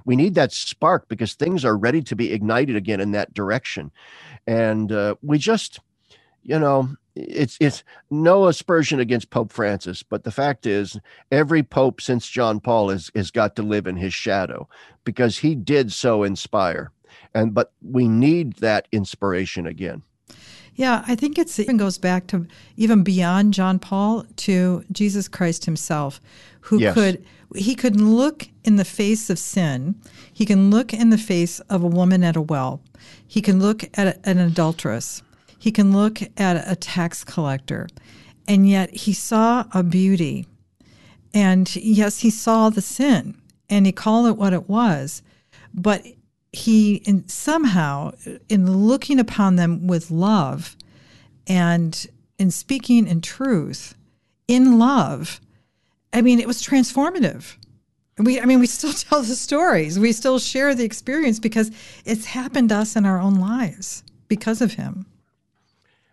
we 0.04 0.16
need 0.16 0.35
that 0.35 0.52
spark 0.52 1.09
because 1.09 1.35
things 1.35 1.64
are 1.64 1.76
ready 1.84 2.02
to 2.02 2.16
be 2.16 2.32
ignited 2.32 2.76
again 2.76 3.00
in 3.00 3.12
that 3.12 3.34
direction 3.34 3.90
and 4.46 4.90
uh, 4.90 5.14
we 5.22 5.38
just 5.38 5.80
you 6.42 6.58
know 6.58 6.88
it's 7.16 7.56
it's 7.60 7.84
no 8.10 8.48
aspersion 8.48 8.98
against 9.00 9.30
Pope 9.30 9.52
Francis, 9.52 10.02
but 10.02 10.24
the 10.24 10.32
fact 10.32 10.66
is, 10.66 10.98
every 11.30 11.62
pope 11.62 12.00
since 12.00 12.28
John 12.28 12.60
Paul 12.60 12.88
has 12.88 13.10
has 13.14 13.30
got 13.30 13.54
to 13.56 13.62
live 13.62 13.86
in 13.86 13.96
his 13.96 14.12
shadow 14.12 14.68
because 15.04 15.38
he 15.38 15.54
did 15.54 15.92
so 15.92 16.24
inspire, 16.24 16.90
and 17.32 17.54
but 17.54 17.72
we 17.82 18.08
need 18.08 18.54
that 18.54 18.88
inspiration 18.90 19.66
again. 19.66 20.02
Yeah, 20.76 21.04
I 21.06 21.14
think 21.14 21.38
it's, 21.38 21.58
it 21.58 21.64
even 21.64 21.76
goes 21.76 21.98
back 21.98 22.26
to 22.28 22.46
even 22.76 23.04
beyond 23.04 23.54
John 23.54 23.78
Paul 23.78 24.24
to 24.37 24.84
Jesus 24.90 25.28
Christ 25.28 25.64
himself, 25.64 26.20
who 26.60 26.80
yes. 26.80 26.94
could 26.94 27.24
he 27.54 27.74
could 27.76 28.00
look 28.00 28.48
in 28.64 28.76
the 28.76 28.84
face 28.84 29.30
of 29.30 29.38
sin. 29.38 29.94
He 30.32 30.44
can 30.44 30.70
look 30.70 30.92
in 30.92 31.10
the 31.10 31.18
face 31.18 31.60
of 31.60 31.84
a 31.84 31.88
woman 31.88 32.24
at 32.24 32.37
a 32.37 32.42
well. 32.42 32.80
He 33.26 33.40
can 33.40 33.60
look 33.60 33.84
at 33.96 34.18
an 34.24 34.38
adulteress. 34.38 35.22
He 35.58 35.70
can 35.70 35.92
look 35.92 36.20
at 36.37 36.68
a 36.68 36.74
tax 36.74 37.22
collector. 37.22 37.88
And 38.48 38.68
yet 38.68 38.90
he 38.94 39.12
saw 39.12 39.66
a 39.72 39.82
beauty. 39.82 40.46
And 41.32 41.74
yes, 41.76 42.20
he 42.20 42.30
saw 42.30 42.70
the 42.70 42.82
sin 42.82 43.37
and 43.70 43.87
he 43.87 43.92
called 43.92 44.26
it 44.26 44.37
what 44.37 44.52
it 44.52 44.68
was. 44.68 45.22
But 45.72 46.04
he 46.54 46.96
in, 46.96 47.26
somehow 47.28 48.12
in 48.48 48.86
looking 48.86 49.18
upon 49.18 49.56
them 49.56 49.86
with 49.86 50.10
love 50.10 50.76
and 51.46 52.06
in 52.38 52.50
speaking 52.50 53.06
in 53.06 53.20
truth 53.20 53.94
in 54.48 54.78
love 54.78 55.40
i 56.12 56.22
mean 56.22 56.38
it 56.38 56.46
was 56.46 56.62
transformative. 56.62 57.56
We 58.18 58.40
i 58.40 58.44
mean 58.44 58.60
we 58.60 58.66
still 58.66 58.92
tell 59.06 59.22
the 59.22 59.34
stories. 59.34 59.98
We 59.98 60.12
still 60.12 60.38
share 60.38 60.74
the 60.74 60.84
experience 60.84 61.40
because 61.40 61.70
it's 62.04 62.26
happened 62.26 62.68
to 62.68 62.76
us 62.76 62.96
in 62.96 63.04
our 63.04 63.18
own 63.18 63.36
lives 63.36 64.04
because 64.28 64.60
of 64.60 64.74
him. 64.74 65.06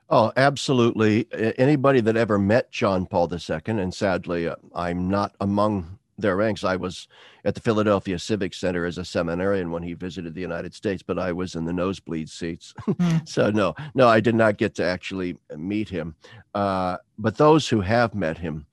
Oh, 0.09 0.33
absolutely. 0.35 1.25
Anybody 1.57 2.01
that 2.01 2.17
ever 2.17 2.37
met 2.37 2.69
John 2.69 3.05
Paul 3.05 3.31
II, 3.31 3.61
and 3.67 3.93
sadly, 3.93 4.45
uh, 4.45 4.55
I'm 4.75 5.09
not 5.09 5.33
among 5.39 5.99
their 6.21 6.35
ranks. 6.35 6.63
I 6.63 6.75
was 6.75 7.07
at 7.45 7.55
the 7.55 7.61
Philadelphia 7.61 8.19
Civic 8.19 8.53
Center 8.53 8.85
as 8.85 8.97
a 8.97 9.05
seminarian 9.05 9.71
when 9.71 9.83
he 9.83 9.93
visited 9.93 10.33
the 10.33 10.41
United 10.41 10.73
States, 10.73 11.03
but 11.03 11.19
I 11.19 11.31
was 11.31 11.55
in 11.55 11.65
the 11.65 11.73
nosebleed 11.73 12.29
seats. 12.29 12.73
Mm. 12.87 13.27
so 13.27 13.49
no, 13.49 13.75
no, 13.93 14.07
I 14.07 14.19
did 14.19 14.35
not 14.35 14.57
get 14.57 14.75
to 14.75 14.83
actually 14.83 15.37
meet 15.55 15.89
him. 15.89 16.15
Uh, 16.53 16.97
but 17.17 17.37
those 17.37 17.67
who 17.67 17.81
have 17.81 18.15
met 18.15 18.37
him 18.37 18.65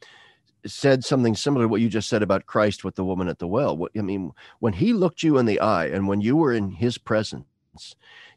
said 0.67 1.05
something 1.05 1.35
similar 1.35 1.65
to 1.65 1.69
what 1.69 1.81
you 1.81 1.89
just 1.89 2.09
said 2.09 2.23
about 2.23 2.47
Christ 2.47 2.85
with 2.85 2.95
the 2.95 3.05
woman 3.05 3.29
at 3.29 3.39
the 3.39 3.47
well. 3.47 3.77
What, 3.77 3.93
I 3.97 4.03
mean, 4.03 4.33
when 4.59 4.73
he 4.73 4.93
looked 4.93 5.23
you 5.23 5.39
in 5.39 5.47
the 5.47 5.61
eye 5.61 5.87
and 5.87 6.09
when 6.09 6.21
you 6.21 6.37
were 6.37 6.53
in 6.53 6.71
his 6.71 6.99
presence, 6.99 7.45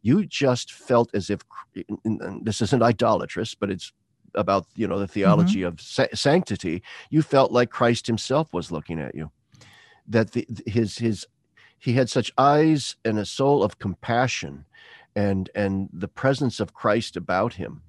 you 0.02 0.26
just 0.26 0.72
felt 0.72 1.14
as 1.14 1.30
if 1.30 1.42
this 2.42 2.62
isn't 2.62 2.84
idolatrous, 2.84 3.56
but 3.56 3.70
it's 3.70 3.92
about 4.36 4.66
you 4.76 4.88
know 4.88 5.00
the 5.00 5.08
theology 5.08 5.60
mm-hmm. 5.60 5.68
of 5.68 5.82
sa- 5.82 6.06
sanctity 6.14 6.82
you 7.10 7.22
felt 7.22 7.52
like 7.52 7.70
christ 7.70 8.08
himself 8.08 8.54
was 8.54 8.72
looking 8.72 9.00
at 9.00 9.16
you 9.16 9.32
that 10.08 10.32
the, 10.32 10.48
his 10.66 10.98
his 10.98 11.28
he 11.80 11.94
had 11.94 12.10
such 12.10 12.32
eyes 12.38 12.96
and 13.04 13.18
a 13.18 13.26
soul 13.26 13.64
of 13.64 13.80
compassion 13.80 14.66
and 15.16 15.50
and 15.56 15.90
the 15.92 16.08
presence 16.08 16.60
of 16.60 16.74
christ 16.74 17.18
about 17.18 17.54
him 17.54 17.82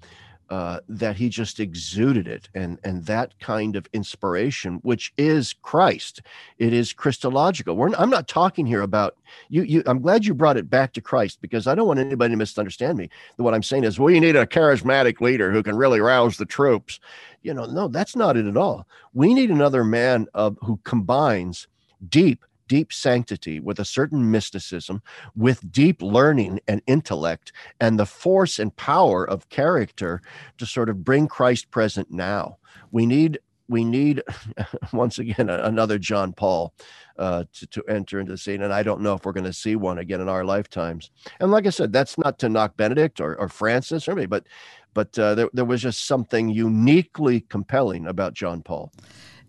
uh, 0.53 0.81
that 0.87 1.17
he 1.17 1.31
just 1.31 1.61
exuded 1.61 2.29
it 2.29 2.51
and 2.55 2.79
and 2.85 3.07
that 3.07 3.33
kind 3.41 3.75
of 3.75 3.87
inspiration 3.95 4.81
which 4.83 5.11
is 5.17 5.55
christ. 5.63 6.21
It 6.59 6.75
is 6.75 6.93
christological. 6.93 7.75
We're, 7.75 7.95
i'm 7.97 8.11
not 8.11 8.29
talking 8.29 8.67
here 8.67 8.83
about 8.83 9.17
you 9.49 9.63
you 9.63 9.83
i'm 9.87 10.03
glad 10.03 10.27
you 10.27 10.35
brought 10.35 10.59
it 10.59 10.69
back 10.69 10.93
to 10.93 11.01
christ 11.01 11.39
because 11.41 11.67
i 11.67 11.75
don't 11.75 11.87
want 11.87 12.01
anybody 12.01 12.35
to 12.35 12.37
misunderstand 12.37 12.99
me. 12.99 13.09
What 13.37 13.55
i'm 13.55 13.63
saying 13.63 13.85
is 13.85 13.99
we 13.99 14.21
need 14.21 14.37
a 14.37 14.45
charismatic 14.45 15.23
leader 15.23 15.51
who 15.51 15.63
can 15.63 15.75
really 15.75 16.01
rouse 16.01 16.37
the 16.37 16.45
troops. 16.45 17.01
You 17.41 17.55
know 17.55 17.65
no 17.65 17.89
that's 17.89 18.15
not 18.15 18.37
it 18.37 18.45
at 18.45 18.59
all. 18.59 18.87
We 19.15 19.33
need 19.33 19.51
another 19.51 19.85
man 19.85 20.27
of 20.35 20.59
who 20.61 20.79
combines 20.85 21.67
deep 22.11 22.45
deep 22.69 22.93
sanctity, 22.93 23.61
with 23.61 23.79
a 23.79 23.85
certain 23.85 24.31
mysticism, 24.31 25.03
with 25.35 25.71
deep 25.71 26.03
learning 26.03 26.61
and 26.69 26.83
intellect, 26.87 27.53
and 27.81 27.99
the 27.99 28.07
force 28.07 28.59
and 28.59 28.75
power 28.77 29.29
of 29.29 29.49
character 29.49 30.21
to 30.59 30.67
sort 30.67 30.89
of 30.89 31.05
bring 31.05 31.29
Christ 31.29 31.71
present 31.71 32.11
now. 32.11 32.59
We 32.91 33.07
need 33.07 33.39
we 33.69 33.85
need 33.85 34.23
once 34.93 35.19
again 35.19 35.49
another 35.49 35.99
John 35.99 36.33
Paul 36.33 36.75
uh, 37.19 37.45
to, 37.53 37.67
to 37.69 37.85
enter 37.89 38.21
into 38.21 38.33
the 38.33 38.39
scene. 38.39 38.63
And 38.63 38.73
I 38.73 38.83
don't 38.83 39.01
know 39.01 39.15
if 39.15 39.25
we're 39.25 39.33
going 39.33 39.45
to 39.45 39.53
see 39.53 39.77
one 39.77 39.99
again 39.99 40.21
in 40.21 40.29
our 40.29 40.45
lifetimes. 40.45 41.11
And 41.41 41.51
like 41.51 41.67
I 41.67 41.71
said, 41.71 41.93
that's 41.93 42.19
not 42.19 42.39
to 42.41 42.49
knock 42.49 42.77
Benedict 42.77 43.21
or, 43.21 43.37
or 43.37 43.49
Francis 43.49 44.09
or 44.09 44.15
me, 44.15 44.27
but 44.27 44.47
but 44.95 45.19
uh, 45.19 45.35
there, 45.35 45.49
there 45.55 45.65
was 45.65 45.81
just 45.81 46.05
something 46.05 46.51
uniquely 46.51 47.41
compelling 47.41 48.07
about 48.07 48.35
John 48.35 48.63
Paul. 48.63 48.93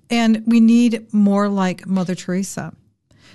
And 0.10 0.42
we 0.46 0.62
need 0.62 1.14
more 1.14 1.50
like 1.50 1.86
Mother 1.86 2.16
Teresa 2.16 2.74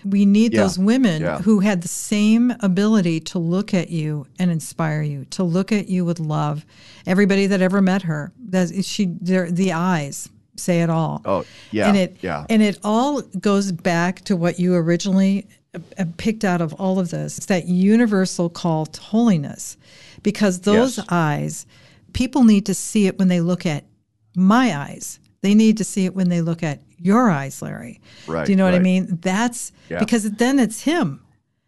We 0.05 0.25
need 0.27 0.53
Yeah. 0.53 0.63
those 0.63 0.79
women 0.79 1.23
Yeah. 1.23 1.39
who 1.41 1.61
had 1.61 1.83
the 1.83 1.89
same 1.89 2.55
ability 2.61 3.21
to 3.21 3.39
look 3.39 3.73
at 3.75 3.91
you 3.91 4.27
and 4.39 4.51
inspire 4.51 5.03
you, 5.03 5.25
to 5.31 5.43
look 5.43 5.73
at 5.73 5.89
you 5.89 6.05
with 6.05 6.21
love. 6.21 6.65
Everybody 7.07 7.47
that 7.47 7.61
ever 7.61 7.81
met 7.83 8.03
her, 8.03 8.33
that 8.51 8.85
she, 8.85 9.07
the 9.21 9.73
eyes 9.73 10.29
say 10.57 10.83
it 10.83 10.91
all. 10.91 11.23
Oh, 11.25 11.45
yeah, 11.71 11.89
and 11.89 11.97
it 11.97 12.17
yeah. 12.21 12.45
and 12.51 12.63
it 12.63 12.79
all 12.83 13.23
goes 13.41 13.71
back 13.71 14.23
to 14.25 14.35
what 14.37 14.59
you 14.59 14.75
originally 14.75 15.47
uh, 15.75 16.05
picked 16.17 16.45
out 16.45 16.61
of 16.61 16.73
all 16.75 16.99
of 16.99 17.11
this. 17.11 17.37
It's 17.39 17.47
that 17.47 17.67
universal 17.67 18.49
call 18.49 18.87
to 18.87 19.01
holiness, 19.01 19.77
because 20.23 20.61
those 20.61 20.97
Yes. 20.99 21.07
eyes, 21.11 21.67
people 22.13 22.43
need 22.43 22.67
to 22.67 22.75
see 22.75 23.07
it 23.07 23.19
when 23.19 23.29
they 23.29 23.41
look 23.41 23.65
at 23.67 23.85
my 24.35 24.77
eyes. 24.77 25.21
They 25.41 25.55
need 25.55 25.77
to 25.79 25.85
see 25.85 26.05
it 26.05 26.15
when 26.15 26.29
they 26.29 26.41
look 26.41 26.63
at 26.63 26.81
your 26.99 27.31
eyes, 27.31 27.63
Larry. 27.63 28.01
Right, 28.27 28.45
Do 28.47 28.53
you 28.53 28.57
know 28.57 28.65
what 28.65 28.75
I 28.75 28.81
mean? 28.81 29.19
That's 29.23 29.73
Yeah. 29.89 29.99
because 29.99 30.29
then 30.33 30.59
it's 30.59 30.83
him. 30.83 31.21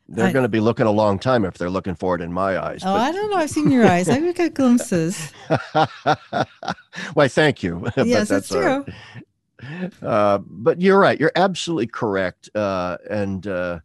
They're 0.08 0.32
going 0.32 0.42
to 0.42 0.48
be 0.48 0.58
looking 0.58 0.86
a 0.86 0.90
long 0.90 1.20
time 1.20 1.44
if 1.44 1.56
they're 1.56 1.70
looking 1.70 1.94
for 1.94 2.16
it 2.16 2.20
in 2.20 2.32
my 2.32 2.58
eyes. 2.58 2.82
Oh, 2.84 2.92
I 2.92 3.12
don't 3.12 3.30
know. 3.30 3.36
I've 3.36 3.50
seen 3.50 3.70
your 3.70 3.86
eyes. 3.86 4.08
I've 4.08 4.34
got 4.34 4.54
glimpses. 4.54 5.32
Why, 7.14 7.28
thank 7.28 7.62
you. 7.62 7.86
Yes, 7.96 8.28
that's 8.28 8.46
it's 8.46 8.48
true. 8.48 8.84
right. 8.84 9.92
Uh, 10.02 10.38
but 10.38 10.80
you're 10.80 10.98
right. 10.98 11.20
You're 11.20 11.32
absolutely 11.36 11.86
correct. 11.86 12.50
Uh, 12.56 12.96
and 13.08 13.46
uh, 13.46 13.78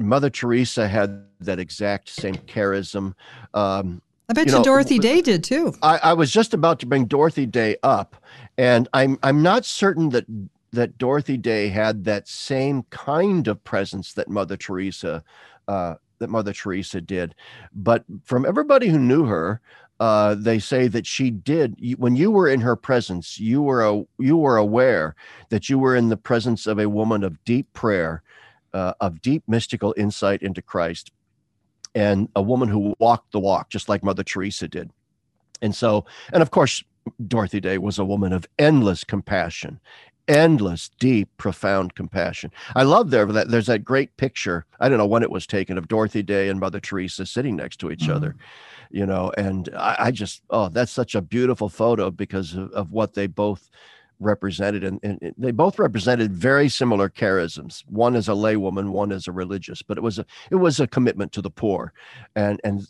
Mother 0.00 0.30
Teresa 0.30 0.88
had 0.88 1.24
that 1.40 1.58
exact 1.58 2.08
same 2.08 2.36
charism. 2.36 3.14
Um, 3.52 4.00
I 4.28 4.32
bet 4.32 4.46
you 4.46 4.52
you, 4.52 4.58
know, 4.58 4.64
Dorothy 4.64 4.98
Day 4.98 5.20
did 5.20 5.44
too. 5.44 5.74
I, 5.82 5.98
I 5.98 6.12
was 6.14 6.30
just 6.30 6.54
about 6.54 6.78
to 6.80 6.86
bring 6.86 7.04
Dorothy 7.06 7.44
Day 7.44 7.76
up, 7.82 8.16
and 8.58 8.88
I'm 8.92 9.18
I'm 9.22 9.42
not 9.42 9.64
certain 9.64 10.10
that 10.10 10.26
that 10.72 10.98
Dorothy 10.98 11.36
Day 11.36 11.68
had 11.68 12.04
that 12.04 12.26
same 12.28 12.84
kind 12.90 13.46
of 13.46 13.62
presence 13.64 14.14
that 14.14 14.28
Mother 14.28 14.56
Teresa 14.56 15.22
uh, 15.68 15.94
that 16.18 16.30
Mother 16.30 16.52
Teresa 16.52 17.00
did. 17.00 17.34
But 17.74 18.04
from 18.24 18.46
everybody 18.46 18.88
who 18.88 18.98
knew 18.98 19.24
her, 19.26 19.60
uh, 20.00 20.34
they 20.34 20.58
say 20.58 20.88
that 20.88 21.06
she 21.06 21.30
did. 21.30 21.76
When 21.98 22.16
you 22.16 22.30
were 22.30 22.48
in 22.48 22.60
her 22.60 22.74
presence, 22.74 23.38
you 23.38 23.62
were 23.62 23.84
a, 23.86 24.02
you 24.18 24.36
were 24.36 24.56
aware 24.56 25.14
that 25.50 25.68
you 25.68 25.78
were 25.78 25.94
in 25.94 26.08
the 26.08 26.16
presence 26.16 26.66
of 26.66 26.78
a 26.78 26.88
woman 26.88 27.22
of 27.22 27.42
deep 27.44 27.72
prayer, 27.72 28.22
uh, 28.72 28.94
of 29.00 29.20
deep 29.20 29.42
mystical 29.46 29.94
insight 29.96 30.42
into 30.42 30.62
Christ, 30.62 31.12
and 31.94 32.28
a 32.34 32.42
woman 32.42 32.68
who 32.68 32.94
walked 32.98 33.32
the 33.32 33.40
walk, 33.40 33.68
just 33.68 33.88
like 33.88 34.02
Mother 34.02 34.24
Teresa 34.24 34.66
did. 34.66 34.90
And 35.60 35.74
so, 35.74 36.04
and 36.32 36.42
of 36.42 36.50
course, 36.50 36.82
Dorothy 37.26 37.60
Day 37.60 37.78
was 37.78 37.98
a 37.98 38.04
woman 38.04 38.32
of 38.32 38.46
endless 38.58 39.04
compassion, 39.04 39.80
endless, 40.28 40.90
deep, 41.00 41.28
profound 41.36 41.94
compassion. 41.94 42.50
I 42.74 42.84
love 42.84 43.10
there 43.10 43.26
that 43.26 43.48
there's 43.48 43.66
that 43.66 43.84
great 43.84 44.16
picture. 44.16 44.64
I 44.80 44.88
don't 44.88 44.98
know 44.98 45.06
when 45.06 45.22
it 45.22 45.30
was 45.30 45.46
taken 45.46 45.78
of 45.78 45.88
Dorothy 45.88 46.22
Day 46.22 46.48
and 46.48 46.60
Mother 46.60 46.80
Teresa 46.80 47.26
sitting 47.26 47.56
next 47.56 47.78
to 47.78 47.90
each 47.90 48.06
Mhm. 48.08 48.14
other, 48.14 48.36
you 48.90 49.06
know, 49.06 49.32
and 49.36 49.68
I, 49.76 49.96
I 49.98 50.10
just, 50.10 50.42
oh, 50.50 50.68
that's 50.68 50.92
such 50.92 51.14
a 51.14 51.22
beautiful 51.22 51.68
photo 51.68 52.10
because 52.10 52.54
of, 52.54 52.70
of 52.72 52.92
what 52.92 53.14
they 53.14 53.26
both 53.26 53.68
represented 54.20 54.84
and, 54.84 55.00
and 55.02 55.34
they 55.36 55.50
both 55.50 55.80
represented 55.80 56.32
very 56.32 56.68
similar 56.68 57.08
charisms 57.08 57.82
one 57.88 58.14
as 58.14 58.28
a 58.28 58.32
laywoman 58.32 58.90
one 58.90 59.10
as 59.10 59.26
a 59.26 59.32
religious 59.32 59.82
but 59.82 59.98
it 59.98 60.00
was 60.00 60.16
a 60.20 60.26
it 60.52 60.54
was 60.54 60.78
a 60.78 60.86
commitment 60.86 61.32
to 61.32 61.42
the 61.42 61.50
poor 61.50 61.92
and 62.36 62.60
and 62.62 62.86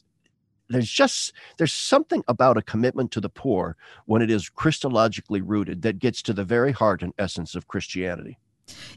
there's 0.72 0.90
just 0.90 1.32
there's 1.58 1.72
something 1.72 2.22
about 2.28 2.56
a 2.56 2.62
commitment 2.62 3.10
to 3.12 3.20
the 3.20 3.28
poor 3.28 3.76
when 4.06 4.22
it 4.22 4.30
is 4.30 4.50
christologically 4.50 5.42
rooted 5.44 5.82
that 5.82 5.98
gets 5.98 6.22
to 6.22 6.32
the 6.32 6.44
very 6.44 6.72
heart 6.72 7.02
and 7.02 7.12
essence 7.18 7.54
of 7.54 7.68
christianity 7.68 8.36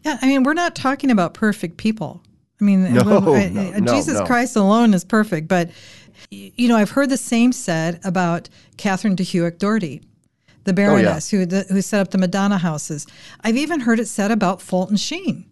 Yeah, 0.03 0.17
I 0.21 0.27
mean, 0.27 0.43
we're 0.43 0.53
not 0.53 0.75
talking 0.75 1.11
about 1.11 1.33
perfect 1.33 1.77
people. 1.77 2.21
I 2.61 2.63
mean, 2.63 2.93
No, 2.93 3.35
I- 3.35 3.79
no, 3.79 3.93
Jesus. 3.93 4.21
Christ 4.21 4.55
alone 4.55 4.93
is 4.93 5.03
perfect. 5.03 5.47
But, 5.47 5.69
you 6.29 6.67
know, 6.69 6.77
I've 6.77 6.91
heard 6.91 7.09
the 7.09 7.17
same 7.17 7.51
said 7.51 7.99
about 8.03 8.47
Catherine 8.77 9.15
de 9.15 9.23
Hueck 9.23 9.57
Doherty, 9.57 10.01
the 10.63 10.71
oh, 10.71 10.75
Baroness 10.75 11.29
who, 11.31 11.45
the, 11.45 11.65
who 11.69 11.81
set 11.81 11.99
up 11.99 12.11
the 12.11 12.17
Madonna 12.17 12.57
houses. 12.57 13.05
I've 13.43 13.57
even 13.57 13.81
heard 13.81 13.99
it 13.99 14.07
said 14.07 14.31
about 14.31 14.61
Fulton 14.61 14.97
Sheen. 14.97 15.45